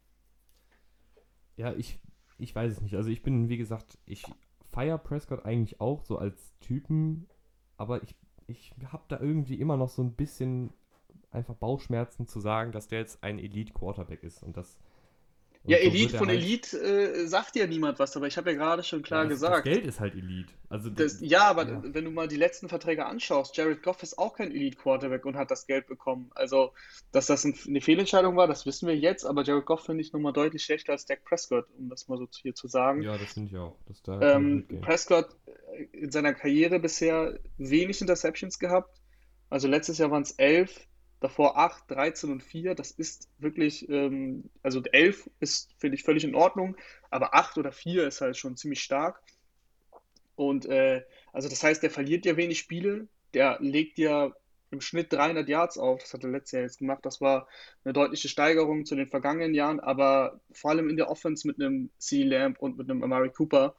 [1.55, 1.99] Ja, ich,
[2.37, 2.95] ich weiß es nicht.
[2.95, 4.23] Also ich bin, wie gesagt, ich
[4.71, 7.27] feiere Prescott eigentlich auch so als Typen,
[7.77, 8.15] aber ich,
[8.47, 10.71] ich habe da irgendwie immer noch so ein bisschen
[11.31, 14.77] einfach Bauchschmerzen zu sagen, dass der jetzt ein Elite-Quarterback ist und das
[15.67, 18.57] ja, so Elite von halt Elite äh, sagt ja niemand was, aber ich habe ja
[18.57, 19.67] gerade schon klar ja, das, gesagt.
[19.67, 20.53] Das Geld ist halt Elite.
[20.69, 21.81] Also das, ja, aber ja.
[21.83, 25.51] wenn du mal die letzten Verträge anschaust, Jared Goff ist auch kein Elite-Quarterback und hat
[25.51, 26.31] das Geld bekommen.
[26.35, 26.73] Also,
[27.11, 30.33] dass das eine Fehlentscheidung war, das wissen wir jetzt, aber Jared Goff finde ich nochmal
[30.33, 33.01] deutlich schlechter als Dak Prescott, um das mal so hier zu sagen.
[33.01, 33.77] Ja, das finde ich auch.
[34.21, 39.01] Ähm, Prescott äh, in seiner Karriere bisher wenig Interceptions gehabt.
[39.49, 40.87] Also letztes Jahr waren es elf,
[41.19, 42.75] davor 8, 13 und 4.
[42.75, 46.75] Das ist wirklich, ähm, also 11 ist, finde ich, völlig in Ordnung,
[47.09, 49.21] aber 8 oder 4 ist halt schon ziemlich stark.
[50.35, 51.03] Und äh,
[51.33, 54.31] also das heißt, der verliert ja wenig Spiele, der legt ja
[54.69, 56.01] im Schnitt 300 Yards auf.
[56.01, 56.99] Das hat er letztes Jahr jetzt gemacht.
[57.03, 57.47] Das war
[57.83, 61.89] eine deutliche Steigerung zu den vergangenen Jahren, aber vor allem in der Offense mit einem
[61.97, 62.23] C.
[62.23, 63.75] Lamb und mit einem Amari Cooper.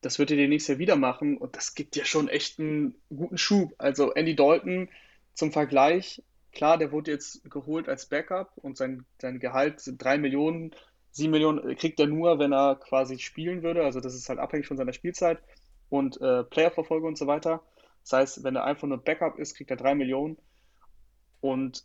[0.00, 2.94] Das wird er dir nächstes Jahr wieder machen und das gibt ja schon echt einen
[3.08, 3.74] guten Schub.
[3.78, 4.88] Also Andy Dalton
[5.34, 6.22] zum Vergleich
[6.54, 10.74] Klar, der wurde jetzt geholt als Backup und sein, sein Gehalt sind 3 Millionen.
[11.10, 13.84] 7 Millionen kriegt er nur, wenn er quasi spielen würde.
[13.84, 15.42] Also das ist halt abhängig von seiner Spielzeit
[15.88, 17.62] und äh, Playerverfolgung und so weiter.
[18.02, 20.36] Das heißt, wenn er einfach nur Backup ist, kriegt er 3 Millionen.
[21.40, 21.84] Und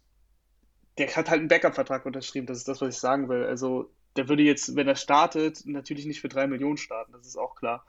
[0.97, 2.47] der hat halt einen Backup-Vertrag unterschrieben.
[2.47, 3.45] Das ist das, was ich sagen will.
[3.45, 7.13] Also der würde jetzt, wenn er startet, natürlich nicht für 3 Millionen starten.
[7.13, 7.85] Das ist auch klar.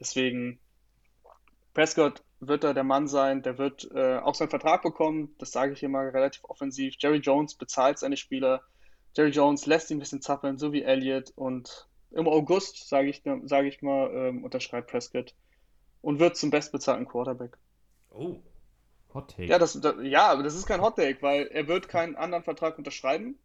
[0.00, 0.58] Deswegen
[1.74, 5.72] Prescott wird da der Mann sein, der wird äh, auch seinen Vertrag bekommen, das sage
[5.72, 6.94] ich hier mal relativ offensiv.
[6.98, 8.62] Jerry Jones bezahlt seine Spieler.
[9.16, 11.32] Jerry Jones lässt ihn ein bisschen zappeln, so wie Elliott.
[11.36, 15.34] Und im August, sage ich, sag ich mal, ähm, unterschreibt Prescott
[16.00, 17.56] und wird zum bestbezahlten Quarterback.
[18.10, 18.36] Oh,
[19.14, 19.44] Hot Take.
[19.44, 22.44] Ja, das, das, ja, aber das ist kein Hot Take, weil er wird keinen anderen
[22.44, 23.38] Vertrag unterschreiben.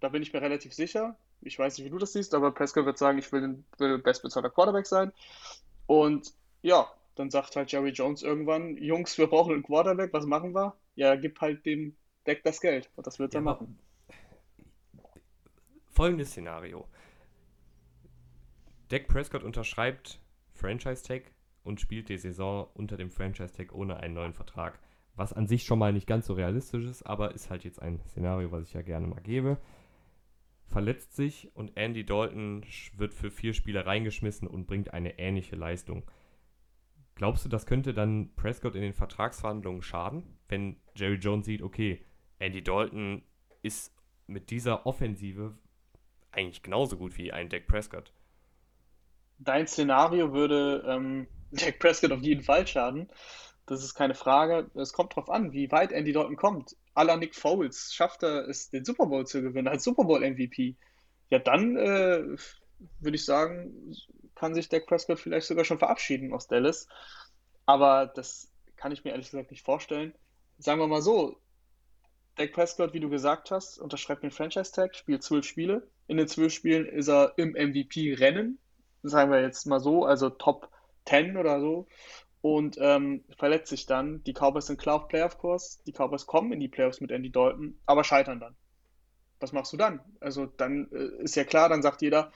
[0.00, 1.16] Da bin ich mir relativ sicher.
[1.40, 4.50] Ich weiß nicht, wie du das siehst, aber Prescott wird sagen, ich will, will bestbezahlter
[4.50, 5.12] Quarterback sein.
[5.86, 10.54] Und ja, dann sagt halt Jerry Jones irgendwann, Jungs, wir brauchen einen Quarterback, was machen
[10.54, 10.76] wir?
[10.94, 11.96] Ja, gib halt dem
[12.26, 13.78] Deck das Geld und das wird er machen.
[15.88, 16.86] Folgendes Szenario.
[18.88, 20.20] Dak Prescott unterschreibt
[20.54, 21.32] Franchise-Tag
[21.64, 24.78] und spielt die Saison unter dem Franchise-Tag ohne einen neuen Vertrag.
[25.14, 28.00] Was an sich schon mal nicht ganz so realistisch ist, aber ist halt jetzt ein
[28.08, 29.58] Szenario, was ich ja gerne mal gebe.
[30.66, 32.64] Verletzt sich und Andy Dalton
[32.96, 36.04] wird für vier Spiele reingeschmissen und bringt eine ähnliche Leistung.
[37.14, 42.04] Glaubst du, das könnte dann Prescott in den Vertragsverhandlungen schaden, wenn Jerry Jones sieht, okay,
[42.38, 43.22] Andy Dalton
[43.62, 43.94] ist
[44.26, 45.56] mit dieser Offensive
[46.32, 48.12] eigentlich genauso gut wie ein Dak Prescott?
[49.38, 53.08] Dein Szenario würde ähm, Dak Prescott auf jeden Fall schaden.
[53.66, 54.70] Das ist keine Frage.
[54.74, 56.76] Es kommt darauf an, wie weit Andy Dalton kommt.
[56.94, 60.76] Aller Nick Foles schafft er es, den Super Bowl zu gewinnen, als Super Bowl MVP.
[61.30, 62.36] Ja, dann äh,
[63.00, 63.94] würde ich sagen,
[64.42, 66.88] kann sich Dak Prescott vielleicht sogar schon verabschieden aus Dallas.
[67.64, 70.12] Aber das kann ich mir ehrlich gesagt nicht vorstellen.
[70.58, 71.36] Sagen wir mal so,
[72.34, 75.86] Dak Prescott, wie du gesagt hast, unterschreibt den Franchise-Tag, spielt zwölf Spiele.
[76.08, 78.58] In den zwölf Spielen ist er im MVP-Rennen,
[79.04, 80.68] sagen wir jetzt mal so, also Top
[81.04, 81.86] 10 oder so.
[82.40, 84.24] Und ähm, verletzt sich dann.
[84.24, 85.84] Die Cowboys sind klar auf Playoff-Kurs.
[85.86, 88.56] Die Cowboys kommen in die Playoffs mit Andy Dalton, aber scheitern dann.
[89.38, 90.00] Was machst du dann?
[90.18, 92.32] Also dann äh, ist ja klar, dann sagt jeder,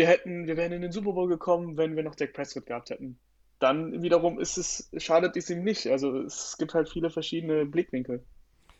[0.00, 2.88] wir hätten, wir wären in den Super Bowl gekommen, wenn wir noch Dak Prescott gehabt
[2.88, 3.18] hätten.
[3.58, 5.86] dann wiederum ist es, schadet es ihm nicht.
[5.88, 8.24] Also es gibt halt viele verschiedene Blickwinkel.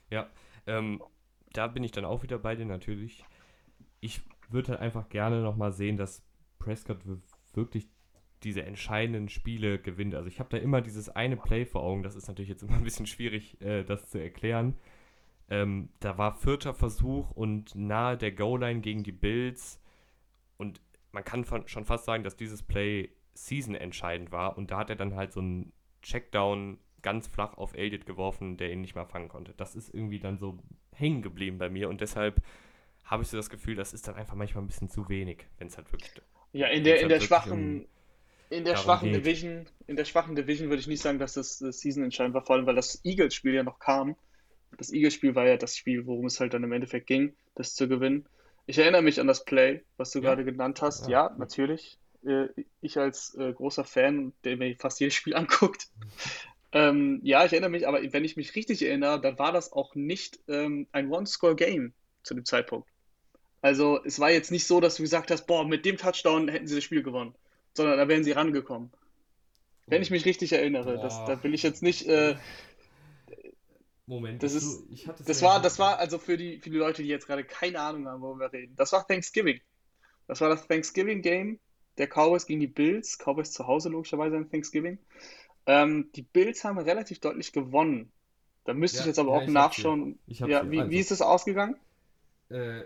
[0.09, 0.31] Ja,
[0.67, 1.03] ähm,
[1.53, 3.23] da bin ich dann auch wieder bei dir natürlich.
[4.01, 6.23] Ich würde halt einfach gerne nochmal sehen, dass
[6.59, 7.01] Prescott
[7.53, 7.87] wirklich
[8.43, 10.15] diese entscheidenden Spiele gewinnt.
[10.15, 12.77] Also ich habe da immer dieses eine Play vor Augen, das ist natürlich jetzt immer
[12.77, 14.79] ein bisschen schwierig, äh, das zu erklären.
[15.51, 19.83] Ähm, da war vierter Versuch und nahe der Goal-Line gegen die Bills
[21.13, 24.97] man kann schon fast sagen, dass dieses Play Season entscheidend war und da hat er
[24.97, 29.29] dann halt so einen Checkdown ganz flach auf Elliott geworfen, der ihn nicht mehr fangen
[29.29, 29.55] konnte.
[29.57, 30.59] Das ist irgendwie dann so
[30.93, 32.43] hängen geblieben bei mir und deshalb
[33.05, 35.69] habe ich so das Gefühl, das ist dann einfach manchmal ein bisschen zu wenig, wenn
[35.69, 36.13] es halt wirklich.
[36.53, 37.87] Ja, in der, in halt der schwachen, um,
[38.51, 39.25] in der schwachen geht.
[39.25, 42.43] Division, in der schwachen Division würde ich nicht sagen, dass das, das Season entscheidend war,
[42.43, 44.17] vor allem weil das Eagles-Spiel ja noch kam.
[44.77, 47.89] Das Eagles-Spiel war ja das Spiel, worum es halt dann im Endeffekt ging, das zu
[47.89, 48.27] gewinnen.
[48.71, 50.25] Ich erinnere mich an das Play, was du ja.
[50.25, 51.09] gerade genannt hast.
[51.09, 51.99] Ja, ja natürlich.
[52.25, 52.49] Äh,
[52.81, 55.89] ich als äh, großer Fan, der mir fast jedes Spiel anguckt.
[56.73, 59.95] ähm, ja, ich erinnere mich, aber wenn ich mich richtig erinnere, dann war das auch
[59.95, 62.89] nicht ähm, ein One-Score-Game zu dem Zeitpunkt.
[63.63, 66.67] Also es war jetzt nicht so, dass du gesagt hast, boah, mit dem Touchdown hätten
[66.67, 67.35] sie das Spiel gewonnen
[67.75, 68.91] sondern da wären sie rangekommen.
[69.87, 72.07] Wenn ich mich richtig erinnere, das, da will ich jetzt nicht.
[72.07, 72.37] Äh,
[74.11, 77.09] Moment, das ist, das, das war, das war also für die, für die Leute, die
[77.09, 78.75] jetzt gerade keine Ahnung haben, worüber wir reden.
[78.75, 79.61] Das war Thanksgiving.
[80.27, 81.61] Das war das Thanksgiving Game
[81.97, 83.19] der Cowboys gegen die Bills.
[83.19, 84.99] Cowboys zu Hause logischerweise in Thanksgiving.
[85.67, 88.11] Ähm, die Bills haben relativ deutlich gewonnen.
[88.65, 90.19] Da müsste ja, ich jetzt aber ja, auch nachschauen.
[90.27, 91.77] Ja, wie, also, wie ist es ausgegangen?
[92.49, 92.83] Äh,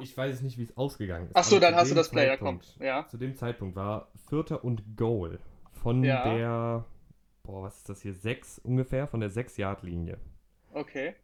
[0.00, 1.36] ich weiß nicht, wie es ausgegangen ist.
[1.36, 2.76] Achso, dann hast du das Player kommt.
[2.80, 3.06] Ja.
[3.06, 5.38] Zu dem Zeitpunkt war Vierter und Goal
[5.70, 6.24] von ja.
[6.24, 6.84] der,
[7.44, 10.18] boah, was ist das hier, sechs ungefähr, von der 6-Yard-Linie.
[10.72, 11.14] Okay.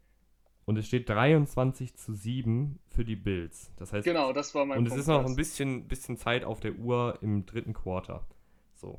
[0.65, 3.73] Und es steht 23 zu 7 für die Bills.
[3.77, 6.45] Das heißt, genau, das war mein Und Punkt es ist noch ein bisschen, bisschen Zeit
[6.45, 8.27] auf der Uhr im dritten Quarter.
[8.75, 8.99] So.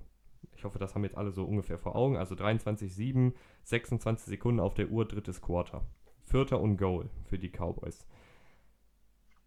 [0.55, 2.17] Ich hoffe, das haben jetzt alle so ungefähr vor Augen.
[2.17, 5.85] Also 23 7, 26 Sekunden auf der Uhr, drittes Quarter.
[6.23, 8.07] Vierter und Goal für die Cowboys.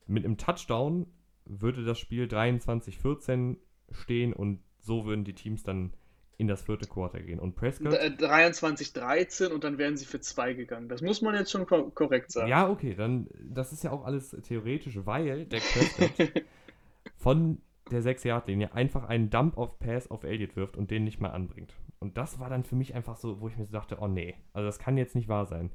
[0.07, 1.07] Mit einem Touchdown
[1.45, 3.57] würde das Spiel 23-14
[3.91, 5.93] stehen und so würden die Teams dann
[6.38, 7.38] in das vierte Quarter gehen.
[7.38, 7.95] Und Prescott.
[7.95, 10.88] 23-13 und dann wären sie für zwei gegangen.
[10.88, 12.49] Das muss man jetzt schon korrekt sagen.
[12.49, 16.33] Ja, okay, dann, das ist ja auch alles theoretisch, weil der Prescott
[17.16, 21.75] von der 6-Yard-Linie einfach einen Dump-Off-Pass auf Elliott wirft und den nicht mehr anbringt.
[21.99, 24.35] Und das war dann für mich einfach so, wo ich mir so dachte, oh nee,
[24.53, 25.71] also das kann jetzt nicht wahr sein.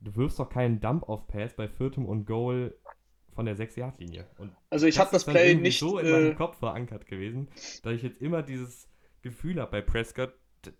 [0.00, 2.74] Du wirfst doch keinen Dump-Off-Pass bei viertem und Goal
[3.34, 4.26] von der 6-Yard-Linie.
[4.70, 7.48] Also ich habe das, Play nicht so in meinem äh, Kopf verankert gewesen,
[7.82, 8.88] dass ich jetzt immer dieses
[9.26, 10.32] Gefühl habe bei Prescott,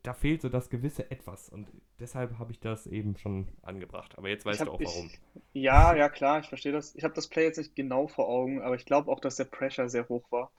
[0.02, 1.68] da fehlt so das gewisse Etwas und
[2.00, 4.16] deshalb habe ich das eben schon angebracht.
[4.16, 5.10] Aber jetzt weißt hab, du auch warum.
[5.52, 6.94] Ich, ja, ja klar, ich verstehe das.
[6.96, 9.44] Ich habe das Play jetzt nicht genau vor Augen, aber ich glaube auch, dass der
[9.44, 10.50] Pressure sehr hoch war.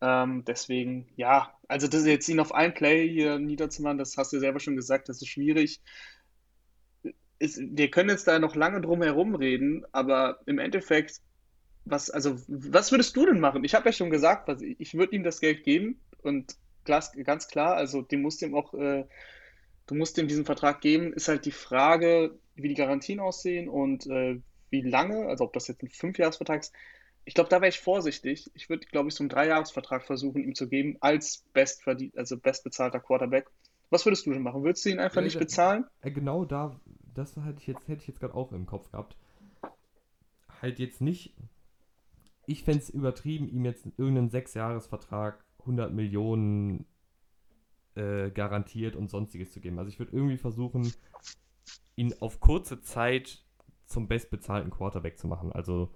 [0.00, 4.38] Ähm, deswegen, ja, also das jetzt ihn auf ein Play hier niederzumachen, das hast du
[4.38, 5.80] selber schon gesagt, das ist schwierig.
[7.38, 11.20] Ist, wir können jetzt da noch lange drum herum reden, aber im Endeffekt
[11.84, 13.64] was, also, was würdest du denn machen?
[13.64, 16.56] Ich habe ja schon gesagt, was, ich würde ihm das Geld geben und
[16.90, 19.06] ganz, ganz klar, also dem musst ihm auch, äh,
[19.86, 24.06] du musst ihm diesen Vertrag geben, ist halt die Frage, wie die Garantien aussehen und
[24.06, 26.74] äh, wie lange, also ob das jetzt ein Fünfjahresvertrag ist.
[27.24, 28.50] Ich glaube, da wäre ich vorsichtig.
[28.54, 31.82] Ich würde, glaube ich, so einen Dreijahresvertrag versuchen, ihm zu geben, als best
[32.16, 33.50] also bestbezahlter Quarterback.
[33.90, 34.62] Was würdest du denn machen?
[34.62, 35.84] Würdest du ihn einfach ja, nicht bezahlen?
[36.02, 36.80] Genau da,
[37.14, 39.16] das hätte ich jetzt, hätte ich jetzt gerade auch im Kopf gehabt.
[40.62, 41.34] Halt jetzt nicht
[42.50, 46.86] ich fände es übertrieben, ihm jetzt irgendeinen Sechsjahresvertrag 100 Millionen
[47.94, 49.78] äh, garantiert und sonstiges zu geben.
[49.78, 50.92] Also ich würde irgendwie versuchen,
[51.96, 53.42] ihn auf kurze Zeit
[53.86, 55.52] zum bestbezahlten Quarterback zu machen.
[55.52, 55.92] Also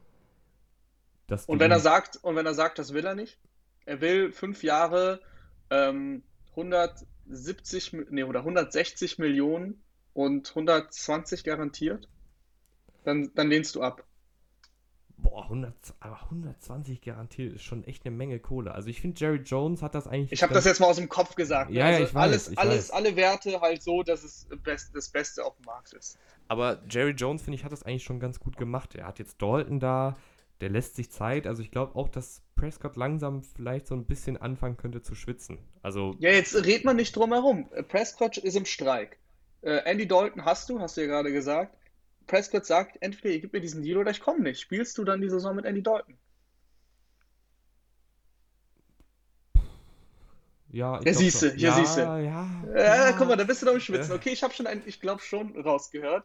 [1.26, 3.38] das und wenn er sagt, und wenn er sagt, das will er nicht,
[3.86, 5.20] er will fünf Jahre
[5.70, 12.08] ähm, 170 nee, oder 160 Millionen und 120 garantiert,
[13.04, 14.04] dann, dann lehnst du ab.
[15.34, 18.72] Boah, 100, aber 120 garantiert ist schon echt eine Menge Kohle.
[18.72, 20.30] Also ich finde, Jerry Jones hat das eigentlich.
[20.30, 21.70] Ich habe das jetzt mal aus dem Kopf gesagt.
[21.70, 21.78] Ne?
[21.78, 22.90] Ja, also ja, ich weiß, alles, ich alles, weiß.
[22.92, 26.20] alle Werte halt so, dass es best, das Beste auf dem Markt ist.
[26.46, 28.94] Aber Jerry Jones, finde ich, hat das eigentlich schon ganz gut gemacht.
[28.94, 30.16] Er hat jetzt Dalton da,
[30.60, 31.48] der lässt sich Zeit.
[31.48, 35.58] Also ich glaube auch, dass Prescott langsam vielleicht so ein bisschen anfangen könnte zu schwitzen.
[35.82, 36.14] Also.
[36.20, 37.68] Ja, jetzt redet man nicht drum herum.
[37.88, 39.18] Prescott ist im Streik.
[39.62, 41.76] Äh, Andy Dalton hast du, hast du ja gerade gesagt.
[42.26, 44.60] Prescott sagt, entweder ihr gebt mir diesen Deal oder ich komme nicht.
[44.60, 46.16] Spielst du dann die Saison mit Andy Dalton?
[50.74, 52.00] Ja, ich ja, siehst du, ja, siehst du.
[52.00, 54.12] Ja, ja, guck mal, da bist du doch im Schwitzen.
[54.12, 56.24] Okay, ich habe schon ein, ich glaube schon rausgehört.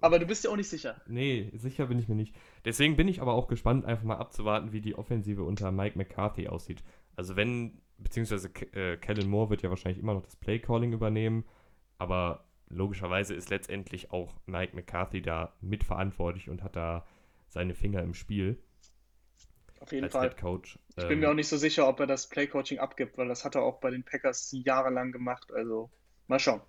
[0.00, 1.02] Aber du bist ja auch nicht sicher.
[1.06, 2.34] Nee, sicher bin ich mir nicht.
[2.64, 6.48] Deswegen bin ich aber auch gespannt, einfach mal abzuwarten, wie die Offensive unter Mike McCarthy
[6.48, 6.82] aussieht.
[7.16, 11.44] Also wenn beziehungsweise äh, Kellen Moore wird ja wahrscheinlich immer noch das Play-Calling übernehmen,
[11.98, 17.06] aber logischerweise ist letztendlich auch Mike McCarthy da mitverantwortlich und hat da
[17.48, 18.58] seine Finger im Spiel.
[19.80, 20.34] Auf jeden Fall.
[20.34, 20.78] Coach.
[20.96, 23.28] Ich ähm, bin mir ähm, auch nicht so sicher, ob er das Play-Coaching abgibt, weil
[23.28, 25.52] das hat er auch bei den Packers jahrelang gemacht.
[25.52, 25.90] Also
[26.26, 26.60] mal schauen.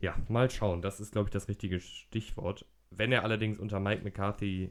[0.00, 0.82] Ja, mal schauen.
[0.82, 2.66] Das ist, glaube ich, das richtige Stichwort.
[2.90, 4.70] Wenn er allerdings unter Mike McCarthy,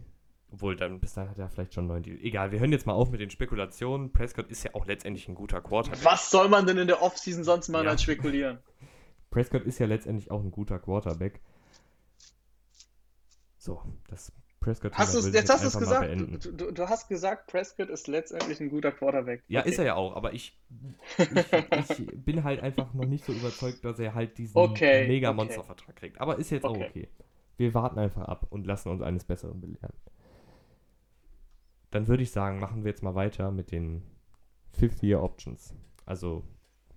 [0.51, 2.17] obwohl dann bis dahin hat er vielleicht schon einen neuen Deal.
[2.21, 4.11] Egal, wir hören jetzt mal auf mit den Spekulationen.
[4.13, 6.05] Prescott ist ja auch letztendlich ein guter Quarterback.
[6.05, 7.91] Was soll man denn in der Offseason sonst mal ja.
[7.91, 8.59] als spekulieren?
[9.35, 11.41] Prescott ist ja letztendlich auch ein guter Quarterback.
[13.57, 14.93] So, das Prescott.
[14.93, 16.45] Hast jetzt hast du es gesagt.
[16.45, 19.43] Du, du, du, hast gesagt, Prescott ist letztendlich ein guter Quarterback.
[19.49, 19.69] Ja, okay.
[19.69, 20.57] ist er ja auch, aber ich,
[21.17, 25.33] ich, ich, bin halt einfach noch nicht so überzeugt, dass er halt diesen okay, mega
[25.33, 25.99] Monstervertrag okay.
[25.99, 26.21] kriegt.
[26.21, 27.09] Aber ist jetzt auch okay.
[27.57, 29.93] Wir warten einfach ab und lassen uns eines Besseren belehren.
[31.91, 34.01] Dann würde ich sagen, machen wir jetzt mal weiter mit den
[34.71, 35.75] Fifth Year Options.
[36.05, 36.45] Also,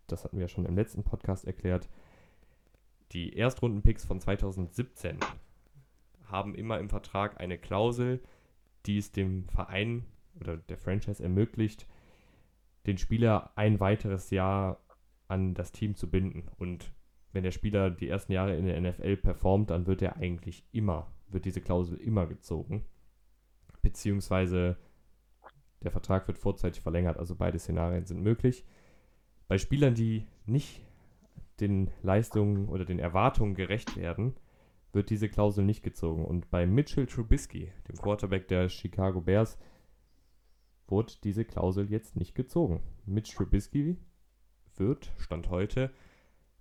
[0.06, 1.88] das hatten wir ja schon im letzten Podcast erklärt.
[3.12, 5.18] Die Erstrunden-Picks von 2017
[6.26, 8.22] haben immer im Vertrag eine Klausel,
[8.86, 10.04] die es dem Verein
[10.40, 11.86] oder der Franchise ermöglicht,
[12.86, 14.80] den Spieler ein weiteres Jahr
[15.26, 16.48] an das Team zu binden.
[16.58, 16.92] Und
[17.32, 21.10] wenn der Spieler die ersten Jahre in der NFL performt, dann wird er eigentlich immer,
[21.28, 22.84] wird diese Klausel immer gezogen.
[23.82, 24.76] Beziehungsweise
[25.82, 28.64] der Vertrag wird vorzeitig verlängert, also beide Szenarien sind möglich.
[29.46, 30.82] Bei Spielern, die nicht
[31.60, 34.36] den Leistungen oder den Erwartungen gerecht werden,
[34.92, 36.24] wird diese Klausel nicht gezogen.
[36.24, 39.58] Und bei Mitchell Trubisky, dem Quarterback der Chicago Bears,
[40.86, 42.82] wurde diese Klausel jetzt nicht gezogen.
[43.04, 43.96] Mitch Trubisky
[44.76, 45.92] wird, Stand heute,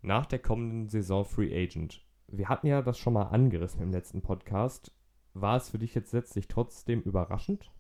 [0.01, 2.05] nach der kommenden Saison Free Agent.
[2.27, 4.91] Wir hatten ja das schon mal angerissen im letzten Podcast.
[5.33, 7.71] War es für dich jetzt letztlich trotzdem überraschend?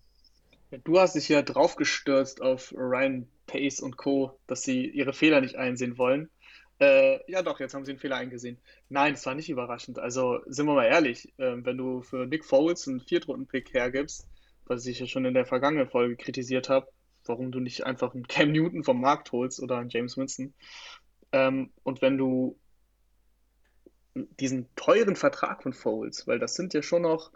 [0.83, 5.55] Du hast dich ja draufgestürzt auf Ryan Pace und Co., dass sie ihre Fehler nicht
[5.55, 6.29] einsehen wollen.
[6.79, 8.59] Äh, ja, doch, jetzt haben sie einen Fehler eingesehen.
[8.89, 9.97] Nein, es war nicht überraschend.
[9.97, 14.27] Also, sind wir mal ehrlich, äh, wenn du für Nick Foles einen Viertrunden-Pick hergibst,
[14.65, 16.87] was ich ja schon in der vergangenen Folge kritisiert habe,
[17.25, 20.53] warum du nicht einfach einen Cam Newton vom Markt holst oder einen James Winston.
[21.31, 22.57] Ähm, und wenn du
[24.39, 27.31] diesen teuren Vertrag von Foles, weil das sind ja schon noch,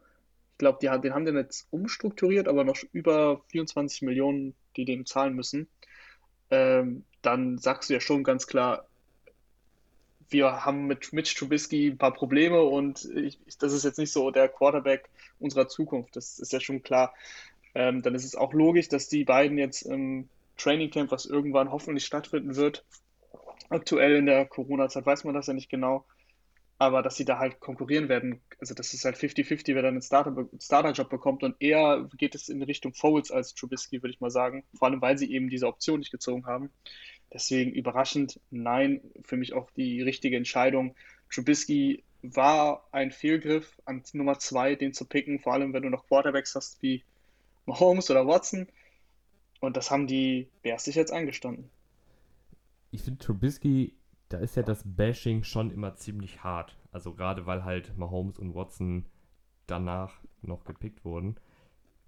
[0.54, 5.36] ich glaube, den haben den jetzt umstrukturiert, aber noch über 24 Millionen, die dem zahlen
[5.36, 5.68] müssen,
[6.50, 8.88] ähm, dann sagst du ja schon ganz klar,
[10.32, 14.32] wir haben mit Mitch Trubisky ein paar Probleme und ich, das ist jetzt nicht so
[14.32, 16.16] der Quarterback unserer Zukunft.
[16.16, 17.14] Das ist ja schon klar.
[17.76, 21.72] Ähm, dann ist es auch logisch, dass die beiden jetzt im Training Camp, was irgendwann
[21.72, 22.86] hoffentlich stattfinden wird,
[23.70, 26.06] aktuell in der Corona-Zeit weiß man das ja nicht genau,
[26.78, 28.42] aber dass sie da halt konkurrieren werden.
[28.60, 32.50] Also das ist halt 50-50, wer dann einen Starter, Starter-Job bekommt und eher geht es
[32.50, 34.64] in Richtung Foles als Trubisky, würde ich mal sagen.
[34.78, 36.72] Vor allem, weil sie eben diese Option nicht gezogen haben.
[37.34, 40.96] Deswegen überraschend, nein, für mich auch die richtige Entscheidung.
[41.30, 46.08] Trubisky war ein Fehlgriff an Nummer zwei, den zu picken, vor allem wenn du noch
[46.08, 47.04] Quarterbacks hast wie
[47.66, 48.68] Mahomes oder Watson.
[49.60, 51.70] Und das haben die Bears sich jetzt eingestanden.
[52.92, 53.96] Ich finde Trubisky,
[54.28, 56.78] da ist ja das Bashing schon immer ziemlich hart.
[56.92, 59.06] Also gerade weil halt Mahomes und Watson
[59.68, 61.36] danach noch gepickt wurden.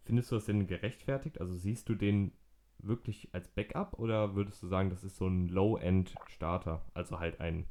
[0.03, 1.39] Findest du das denn gerechtfertigt?
[1.39, 2.33] Also siehst du den
[2.87, 6.85] wirklich als Backup oder würdest du sagen, das ist so ein Low-End-Starter?
[6.93, 7.65] Also halt ein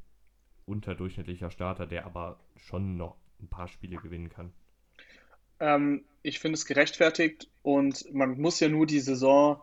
[0.65, 4.53] unterdurchschnittlicher Starter, der aber schon noch ein paar Spiele gewinnen kann?
[5.59, 9.61] Ähm, ich finde es gerechtfertigt und man muss ja nur die Saison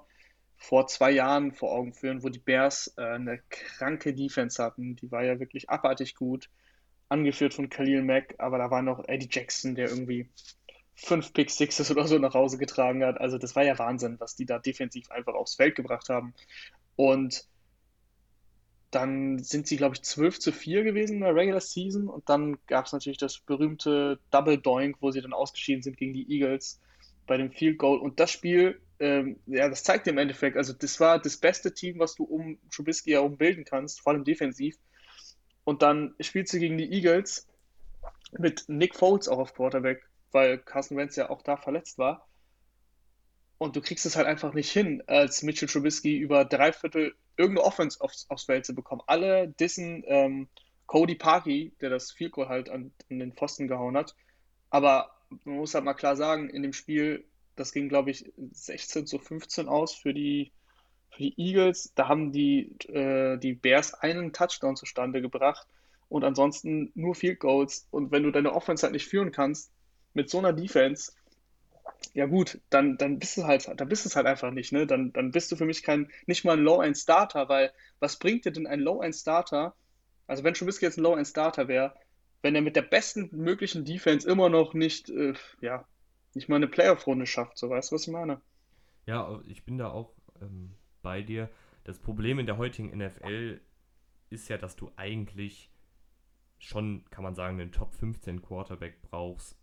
[0.56, 4.94] vor zwei Jahren vor Augen führen, wo die Bears äh, eine kranke Defense hatten.
[4.96, 6.50] Die war ja wirklich abartig gut,
[7.08, 10.28] angeführt von Khalil Mack, aber da war noch Eddie Jackson, der irgendwie
[10.94, 13.20] fünf Pick Sixes oder so nach Hause getragen hat.
[13.20, 16.34] Also das war ja Wahnsinn, was die da defensiv einfach aufs Feld gebracht haben.
[16.96, 17.46] Und
[18.90, 22.08] dann sind sie, glaube ich, 12 zu 4 gewesen in der Regular Season.
[22.08, 26.12] Und dann gab es natürlich das berühmte Double Doink, wo sie dann ausgeschieden sind gegen
[26.12, 26.80] die Eagles
[27.26, 27.98] bei dem Field Goal.
[27.98, 32.00] Und das Spiel, ähm, ja, das zeigt im Endeffekt, also das war das beste Team,
[32.00, 34.76] was du um Trubisky herum bilden kannst, vor allem defensiv.
[35.62, 37.46] Und dann spielst du gegen die Eagles
[38.32, 42.26] mit Nick Foles auch auf Quarterback weil Carson Wentz ja auch da verletzt war.
[43.58, 47.66] Und du kriegst es halt einfach nicht hin, als Mitchell Trubisky über drei Viertel irgendeine
[47.66, 49.02] Offense aufs, aufs Feld zu bekommen.
[49.06, 50.48] Alle dissen ähm,
[50.86, 54.14] Cody Parkey, der das Field Goal halt an, an, den Pfosten gehauen hat.
[54.70, 55.10] Aber
[55.44, 57.24] man muss halt mal klar sagen, in dem Spiel,
[57.54, 60.52] das ging, glaube ich, 16 zu 15 aus für die,
[61.10, 61.92] für die Eagles.
[61.94, 65.66] Da haben die, äh, die Bears einen Touchdown zustande gebracht
[66.08, 67.86] und ansonsten nur Field Goals.
[67.90, 69.70] Und wenn du deine Offense halt nicht führen kannst,
[70.14, 71.12] mit so einer Defense,
[72.14, 74.86] Ja gut, dann, dann bist du halt, dann bist es halt einfach nicht, ne?
[74.86, 78.52] Dann, dann bist du für mich kein, nicht mal ein Low-End-Starter, weil was bringt dir
[78.52, 79.74] denn ein Low-End-Starter?
[80.26, 81.94] Also wenn Trubisky jetzt ein Low-End-Starter wäre,
[82.42, 85.86] wenn er mit der besten möglichen Defense immer noch nicht, äh, ja,
[86.34, 88.40] nicht mal eine Playoff-Runde schafft, so weißt du, was ich meine?
[89.06, 91.50] Ja, ich bin da auch ähm, bei dir.
[91.84, 93.60] Das Problem in der heutigen NFL
[94.30, 95.70] ist ja, dass du eigentlich
[96.58, 99.56] schon, kann man sagen, einen Top 15 Quarterback brauchst,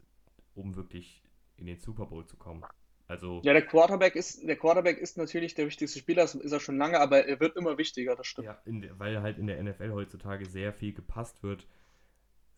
[0.57, 1.23] um wirklich
[1.57, 2.63] in den Super Bowl zu kommen.
[3.07, 6.59] Also Ja, der Quarterback ist, der Quarterback ist natürlich der wichtigste Spieler, das ist er
[6.59, 8.45] schon lange, aber er wird immer wichtiger, das stimmt.
[8.47, 11.67] ja, in, der- weil halt in der NFL heutzutage sehr viel gepasst wird.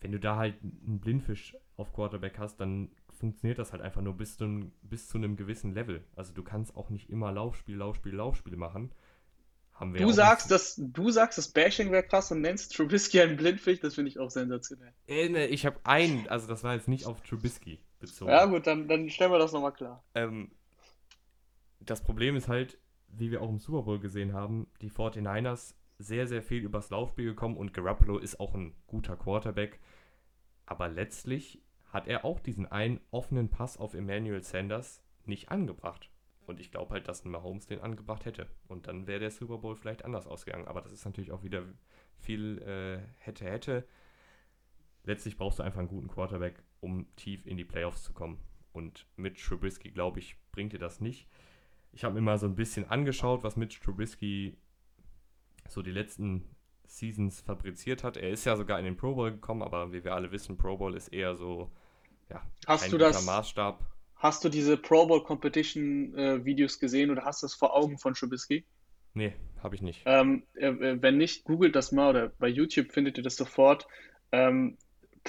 [0.01, 2.89] Wenn du da halt einen Blindfisch auf Quarterback hast, dann
[3.19, 6.03] funktioniert das halt einfach nur bis zu, einem- bis zu einem gewissen Level.
[6.15, 8.91] Also du kannst auch nicht immer Laufspiel, Laufspiel, Laufspiel machen.
[9.73, 13.37] Haben wir Du sagst, dass, du sagst, das Bashing wäre krass und nennst Trubisky einen
[13.37, 14.93] Blindfisch, das finde ich auch sensationell.
[15.07, 18.31] Äh, ne, ich habe einen, also das war jetzt nicht auf Trubisky bezogen.
[18.31, 20.03] Ja gut, dann, dann stellen wir das nochmal klar.
[20.15, 20.51] Ähm,
[21.79, 22.77] das Problem ist halt,
[23.07, 27.25] wie wir auch im Super Bowl gesehen haben, die 49ers sehr, sehr viel übers Laufspiel
[27.25, 29.79] gekommen und Garoppolo ist auch ein guter Quarterback.
[30.65, 36.09] Aber letztlich hat er auch diesen einen offenen Pass auf Emmanuel Sanders nicht angebracht.
[36.45, 38.47] Und ich glaube halt, dass ein Mahomes den angebracht hätte.
[38.67, 40.67] Und dann wäre der Super Bowl vielleicht anders ausgegangen.
[40.67, 41.63] Aber das ist natürlich auch wieder
[42.17, 43.87] viel äh, hätte, hätte.
[45.03, 48.39] Letztlich brauchst du einfach einen guten Quarterback, um tief in die Playoffs zu kommen.
[48.71, 51.27] Und mit Trubisky, glaube ich, bringt dir das nicht.
[51.91, 54.55] Ich habe mir mal so ein bisschen angeschaut, was Mitch Trubisky
[55.67, 56.45] so die letzten
[56.85, 58.17] Seasons fabriziert hat.
[58.17, 60.77] Er ist ja sogar in den Pro Bowl gekommen, aber wie wir alle wissen, Pro
[60.77, 61.71] Bowl ist eher so,
[62.29, 63.83] ja, Hast kein du das- Maßstab.
[64.15, 67.97] Hast du diese Pro Bowl Competition äh, Videos gesehen oder hast du das vor Augen
[67.97, 68.65] von Trubisky?
[69.13, 70.01] Nee, habe ich nicht.
[70.05, 73.87] Ähm, äh, äh, wenn nicht, googelt das mal oder bei YouTube findet ihr das sofort.
[74.33, 74.77] Ähm,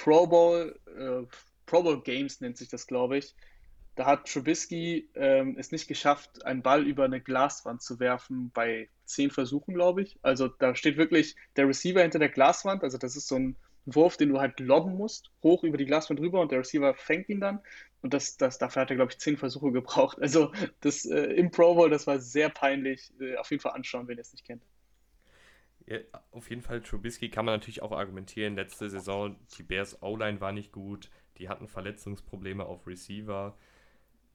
[0.03, 1.27] Pro Bowl, äh,
[1.67, 3.35] Pro Bowl Games nennt sich das, glaube ich.
[3.97, 8.89] Da hat Trubisky ähm, es nicht geschafft, einen Ball über eine Glaswand zu werfen bei
[9.05, 10.19] zehn Versuchen, glaube ich.
[10.23, 12.83] Also da steht wirklich der Receiver hinter der Glaswand.
[12.83, 16.21] Also das ist so ein Wurf, den du halt lobben musst, hoch über die Glaswand
[16.21, 17.61] rüber und der Receiver fängt ihn dann.
[18.01, 20.19] Und das, das, dafür hat er, glaube ich, zehn Versuche gebraucht.
[20.23, 23.13] Also das äh, im Pro Bowl, das war sehr peinlich.
[23.21, 24.63] Äh, auf jeden Fall anschauen, wenn ihr es nicht kennt.
[26.31, 28.55] Auf jeden Fall, Trubisky kann man natürlich auch argumentieren.
[28.55, 31.11] Letzte Saison, die Bears O-Line war nicht gut.
[31.39, 33.57] Die hatten Verletzungsprobleme auf Receiver.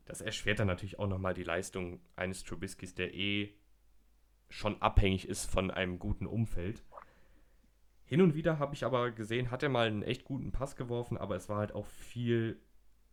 [0.05, 3.53] Das erschwert dann natürlich auch nochmal die Leistung eines Trubiskys, der eh
[4.49, 6.83] schon abhängig ist von einem guten Umfeld.
[8.05, 11.17] Hin und wieder habe ich aber gesehen, hat er mal einen echt guten Pass geworfen,
[11.17, 12.61] aber es war halt auch viel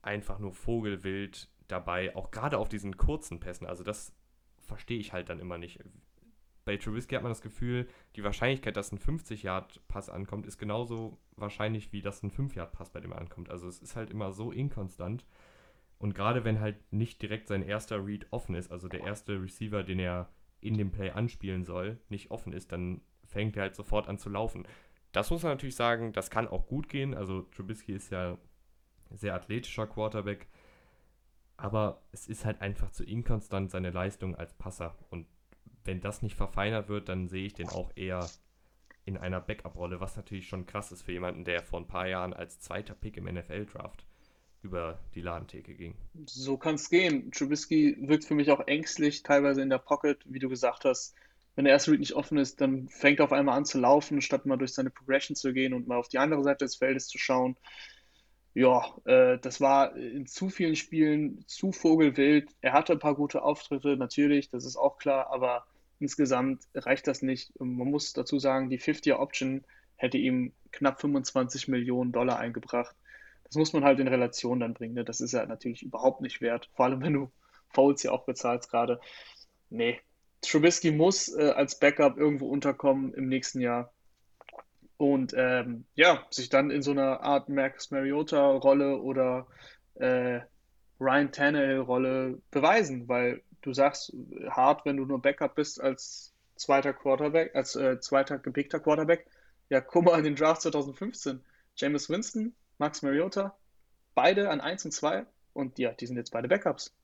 [0.02, 3.66] einfach nur Vogelwild dabei, auch gerade auf diesen kurzen Pässen.
[3.66, 4.14] Also das
[4.58, 5.80] verstehe ich halt dann immer nicht.
[6.64, 11.92] Bei Trubisky hat man das Gefühl, die Wahrscheinlichkeit, dass ein 50-Yard-Pass ankommt, ist genauso wahrscheinlich,
[11.92, 13.50] wie dass ein 5-Yard-Pass bei dem ankommt.
[13.50, 15.26] Also es ist halt immer so inkonstant.
[15.98, 19.82] Und gerade wenn halt nicht direkt sein erster Read offen ist, also der erste Receiver,
[19.82, 24.08] den er in dem Play anspielen soll, nicht offen ist, dann fängt er halt sofort
[24.08, 24.66] an zu laufen.
[25.12, 27.14] Das muss man natürlich sagen, das kann auch gut gehen.
[27.14, 28.38] Also Trubisky ist ja
[29.10, 30.48] sehr athletischer Quarterback.
[31.56, 34.96] Aber es ist halt einfach zu inkonstant seine Leistung als Passer.
[35.10, 35.26] Und
[35.84, 38.28] wenn das nicht verfeinert wird, dann sehe ich den auch eher
[39.04, 42.32] in einer Backup-Rolle, was natürlich schon krass ist für jemanden, der vor ein paar Jahren
[42.32, 44.06] als zweiter Pick im NFL-Draft
[44.62, 45.96] über die Ladentheke ging.
[46.26, 47.32] So kann es gehen.
[47.32, 51.14] Trubisky wirkt für mich auch ängstlich, teilweise in der Pocket, wie du gesagt hast.
[51.54, 54.22] Wenn der erste Read nicht offen ist, dann fängt er auf einmal an zu laufen,
[54.22, 57.08] statt mal durch seine Progression zu gehen und mal auf die andere Seite des Feldes
[57.08, 57.56] zu schauen.
[58.54, 62.50] Ja, äh, das war in zu vielen Spielen zu vogelwild.
[62.60, 65.66] Er hatte ein paar gute Auftritte, natürlich, das ist auch klar, aber
[66.02, 67.52] insgesamt reicht das nicht.
[67.60, 69.64] Man muss dazu sagen, die 50-Year-Option
[69.96, 72.96] hätte ihm knapp 25 Millionen Dollar eingebracht.
[73.44, 74.94] Das muss man halt in Relation dann bringen.
[74.94, 75.04] Ne?
[75.04, 76.68] Das ist ja natürlich überhaupt nicht wert.
[76.74, 77.30] Vor allem, wenn du
[77.68, 79.00] Fouls ja auch bezahlst gerade.
[79.70, 80.00] Nee,
[80.40, 83.92] Trubisky muss äh, als Backup irgendwo unterkommen im nächsten Jahr.
[84.96, 89.46] Und ähm, ja, sich dann in so einer Art Max Mariota-Rolle oder
[89.94, 90.40] äh,
[91.00, 94.14] Ryan Tannehill-Rolle beweisen, weil du sagst
[94.48, 99.26] hart, wenn du nur Backup bist als zweiter Quarterback, als äh, zweiter gepickter Quarterback.
[99.68, 101.40] Ja, guck mal an den Draft 2015.
[101.76, 103.56] Jameis Winston, Max Mariota,
[104.14, 106.94] beide an 1 und 2 und ja, die sind jetzt beide Backups.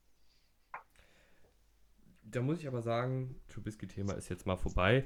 [2.22, 5.04] Da muss ich aber sagen, Trubisky-Thema ist jetzt mal vorbei.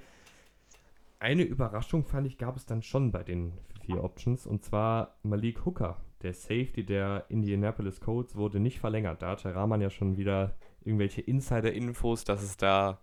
[1.20, 5.64] Eine Überraschung fand ich, gab es dann schon bei den vier Options und zwar Malik
[5.64, 6.00] Hooker.
[6.22, 9.22] Der Safety der Indianapolis Colts wurde nicht verlängert.
[9.22, 13.00] Da hatte Rahman ja schon wieder irgendwelche Insider-Infos, dass es da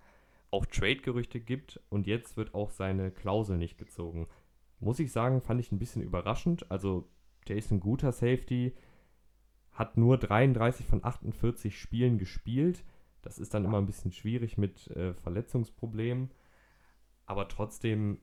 [0.52, 4.28] auch Trade-Gerüchte gibt und jetzt wird auch seine Klausel nicht gezogen.
[4.80, 6.70] Muss ich sagen, fand ich ein bisschen überraschend.
[6.72, 7.08] Also,
[7.50, 8.76] ein guter Safety,
[9.80, 12.84] hat nur 33 von 48 Spielen gespielt.
[13.22, 16.32] Das ist dann immer ein bisschen schwierig mit äh, Verletzungsproblemen.
[17.26, 18.20] Aber trotzdem,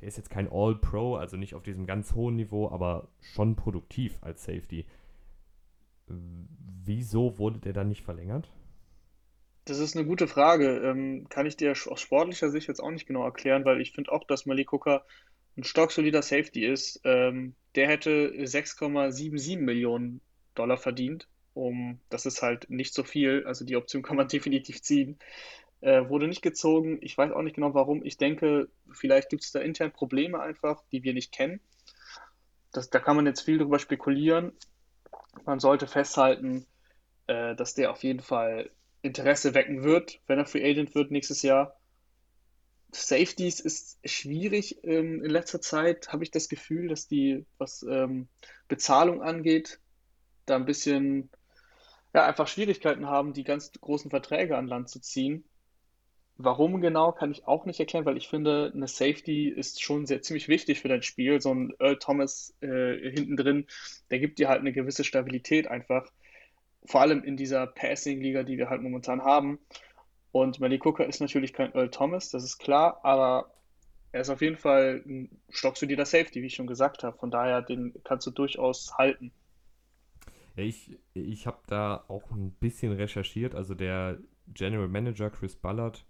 [0.00, 4.18] der ist jetzt kein All-Pro, also nicht auf diesem ganz hohen Niveau, aber schon produktiv
[4.22, 4.86] als Safety.
[6.08, 8.52] Wieso wurde der dann nicht verlängert?
[9.68, 10.78] Das ist eine gute Frage.
[10.78, 14.12] Ähm, kann ich dir aus sportlicher Sicht jetzt auch nicht genau erklären, weil ich finde
[14.12, 15.04] auch, dass Malik Hooker
[15.58, 17.00] ein stocksolider Safety ist.
[17.04, 20.22] Ähm, der hätte 6,77 Millionen
[20.54, 21.28] Dollar verdient.
[21.52, 23.44] Um, das ist halt nicht so viel.
[23.46, 25.18] Also die Option kann man definitiv ziehen.
[25.80, 26.98] Äh, wurde nicht gezogen.
[27.02, 28.02] Ich weiß auch nicht genau warum.
[28.04, 31.60] Ich denke, vielleicht gibt es da intern Probleme einfach, die wir nicht kennen.
[32.72, 34.52] Das, da kann man jetzt viel drüber spekulieren.
[35.44, 36.66] Man sollte festhalten,
[37.26, 38.70] äh, dass der auf jeden Fall
[39.08, 41.78] Interesse wecken wird, wenn er Free Agent wird nächstes Jahr.
[42.90, 48.28] Safeties ist schwierig ähm, in letzter Zeit, habe ich das Gefühl, dass die, was ähm,
[48.66, 49.78] Bezahlung angeht,
[50.46, 51.28] da ein bisschen
[52.14, 55.44] ja, einfach Schwierigkeiten haben, die ganz großen Verträge an Land zu ziehen.
[56.40, 60.22] Warum genau, kann ich auch nicht erklären, weil ich finde, eine Safety ist schon sehr
[60.22, 61.40] ziemlich wichtig für dein Spiel.
[61.40, 63.66] So ein Earl Thomas äh, hinten drin,
[64.10, 66.08] der gibt dir halt eine gewisse Stabilität einfach
[66.88, 69.58] vor allem in dieser Passing-Liga, die wir halt momentan haben.
[70.32, 73.52] Und Malik Cooker ist natürlich kein Earl Thomas, das ist klar, aber
[74.12, 77.16] er ist auf jeden Fall ein stocksolider Safety, wie ich schon gesagt habe.
[77.18, 79.32] Von daher, den kannst du durchaus halten.
[80.56, 83.54] Ja, ich ich habe da auch ein bisschen recherchiert.
[83.54, 86.06] Also der General Manager Chris Ballard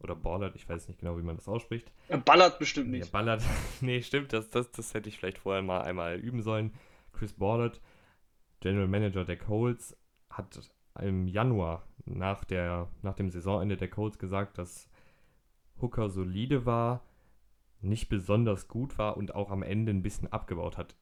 [0.00, 1.92] oder Ballard, ich weiß nicht genau, wie man das ausspricht.
[2.24, 3.06] Ballard bestimmt nicht.
[3.06, 3.42] Ja, Ballard,
[3.80, 6.72] nee, stimmt, das, das, das hätte ich vielleicht vorher mal einmal üben sollen.
[7.12, 7.80] Chris Ballard,
[8.60, 9.96] General Manager der Colts,
[10.30, 10.70] hat
[11.00, 14.88] im Januar nach, der, nach dem Saisonende der Colts gesagt, dass
[15.80, 17.04] Hooker solide war,
[17.80, 20.96] nicht besonders gut war und auch am Ende ein bisschen abgebaut hat.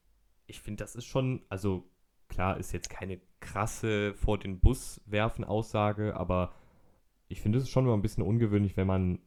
[0.47, 1.89] Ich finde, das ist schon, also
[2.27, 6.53] klar, ist jetzt keine krasse vor den Bus werfen Aussage, aber
[7.27, 9.19] ich finde es schon mal ein bisschen ungewöhnlich, wenn man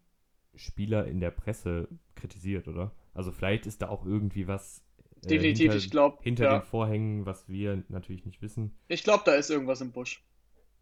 [0.55, 2.93] Spieler in der Presse kritisiert, oder?
[3.15, 4.85] Also vielleicht ist da auch irgendwie was
[5.25, 6.19] Definitiv, hinter, ich glaube.
[6.23, 6.59] Hinter ja.
[6.59, 8.77] den Vorhängen, was wir natürlich nicht wissen.
[8.89, 10.23] Ich glaube, da ist irgendwas im Busch.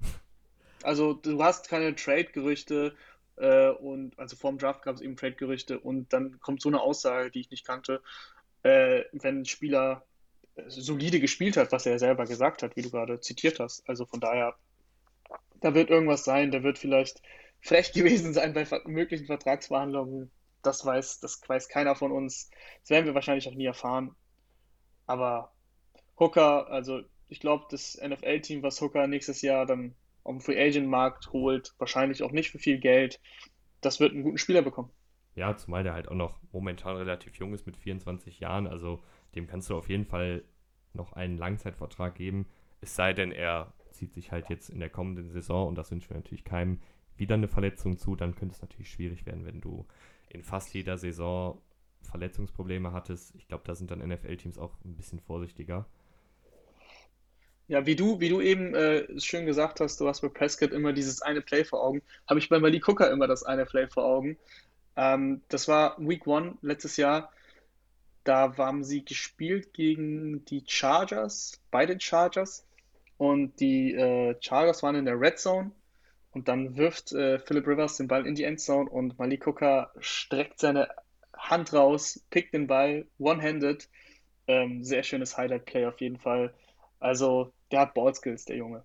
[0.82, 2.94] Also, du hast keine Trade-Gerüchte
[3.36, 7.30] äh, und also vorm Draft gab es eben Trade-Gerüchte und dann kommt so eine Aussage,
[7.30, 8.02] die ich nicht kannte.
[8.62, 10.06] Äh, wenn ein Spieler
[10.56, 13.88] äh, solide gespielt hat, was er selber gesagt hat, wie du gerade zitiert hast.
[13.88, 14.54] Also von daher,
[15.60, 17.22] da wird irgendwas sein, der wird vielleicht
[17.60, 20.30] frech gewesen sein bei möglichen Vertragsverhandlungen.
[20.62, 22.50] Das weiß, das weiß keiner von uns.
[22.82, 24.14] Das werden wir wahrscheinlich auch nie erfahren.
[25.06, 25.52] Aber
[26.18, 29.94] Hooker, also ich glaube, das NFL-Team, was Hooker nächstes Jahr dann
[30.24, 33.20] auf dem Free Agent Markt holt, wahrscheinlich auch nicht für viel Geld,
[33.80, 34.90] das wird einen guten Spieler bekommen.
[35.34, 39.02] Ja, zumal der halt auch noch momentan relativ jung ist mit 24 Jahren, also
[39.34, 40.44] dem kannst du auf jeden Fall
[40.92, 42.46] noch einen Langzeitvertrag geben,
[42.80, 46.10] es sei denn, er zieht sich halt jetzt in der kommenden Saison und das wünschen
[46.10, 46.80] wir natürlich keinem
[47.16, 49.86] wieder eine Verletzung zu, dann könnte es natürlich schwierig werden, wenn du
[50.28, 51.60] in fast jeder Saison
[52.02, 55.86] Verletzungsprobleme hattest, ich glaube, da sind dann NFL-Teams auch ein bisschen vorsichtiger.
[57.68, 60.92] Ja, wie du, wie du eben äh, schön gesagt hast, du hast bei Prescott immer
[60.92, 64.04] dieses eine Play vor Augen, habe ich bei Malik Cooker immer das eine Play vor
[64.04, 64.36] Augen.
[64.96, 67.32] Ähm, das war Week One letztes Jahr.
[68.24, 72.66] Da haben sie gespielt gegen die Chargers, bei den Chargers.
[73.18, 75.70] Und die äh, Chargers waren in der Red Zone.
[76.32, 80.60] Und dann wirft äh, Philip Rivers den Ball in die Endzone und Malik Cooker streckt
[80.60, 80.88] seine
[81.40, 83.88] Hand raus, pickt den Ball, one-handed.
[84.46, 86.54] Ähm, sehr schönes Highlight-Play auf jeden Fall.
[86.98, 88.84] Also, der hat Ballskills, der Junge.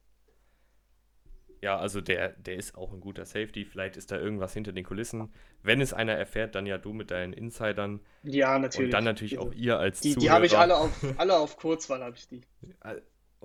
[1.62, 3.66] Ja, also der, der ist auch ein guter Safety.
[3.66, 5.34] Vielleicht ist da irgendwas hinter den Kulissen.
[5.64, 8.02] Wenn es einer erfährt, dann ja du mit deinen Insidern.
[8.24, 8.88] Ja, natürlich.
[8.88, 12.04] Und dann natürlich auch ihr als Die, die habe ich alle auf, alle auf Kurzwahl,
[12.04, 12.42] habe ich die.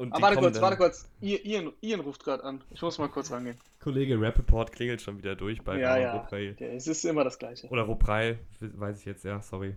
[0.01, 1.11] Und Aber warte kurz, warte kurz.
[1.20, 2.64] Ian, Ian ruft gerade an.
[2.70, 3.59] Ich muss mal kurz rangehen.
[3.80, 6.16] Kollege Rappaport klingelt schon wieder durch bei ja, ja.
[6.16, 6.57] Rupreil.
[6.59, 7.68] Es ist immer das Gleiche.
[7.68, 9.76] Oder Rupreil, weiß ich jetzt, ja, sorry.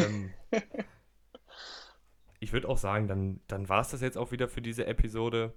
[0.00, 0.28] ähm,
[2.40, 5.54] ich würde auch sagen, dann, dann war es das jetzt auch wieder für diese Episode.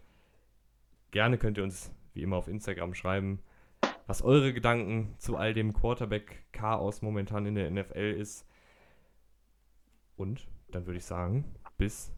[1.11, 3.43] Gerne könnt ihr uns wie immer auf Instagram schreiben,
[4.07, 8.45] was eure Gedanken zu all dem Quarterback-Chaos momentan in der NFL ist.
[10.15, 11.43] Und dann würde ich sagen,
[11.77, 12.13] bis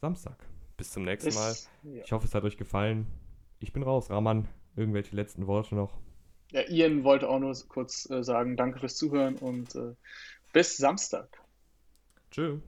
[0.00, 0.48] Samstag.
[0.78, 1.54] Bis zum nächsten Mal.
[1.82, 2.04] ja.
[2.04, 3.06] Ich hoffe, es hat euch gefallen.
[3.58, 4.08] Ich bin raus.
[4.08, 5.98] Raman, irgendwelche letzten Worte noch?
[6.52, 9.94] Ja, Ian wollte auch nur kurz äh, sagen, danke fürs Zuhören und äh,
[10.52, 11.42] bis Samstag.
[12.30, 12.60] Tschüss.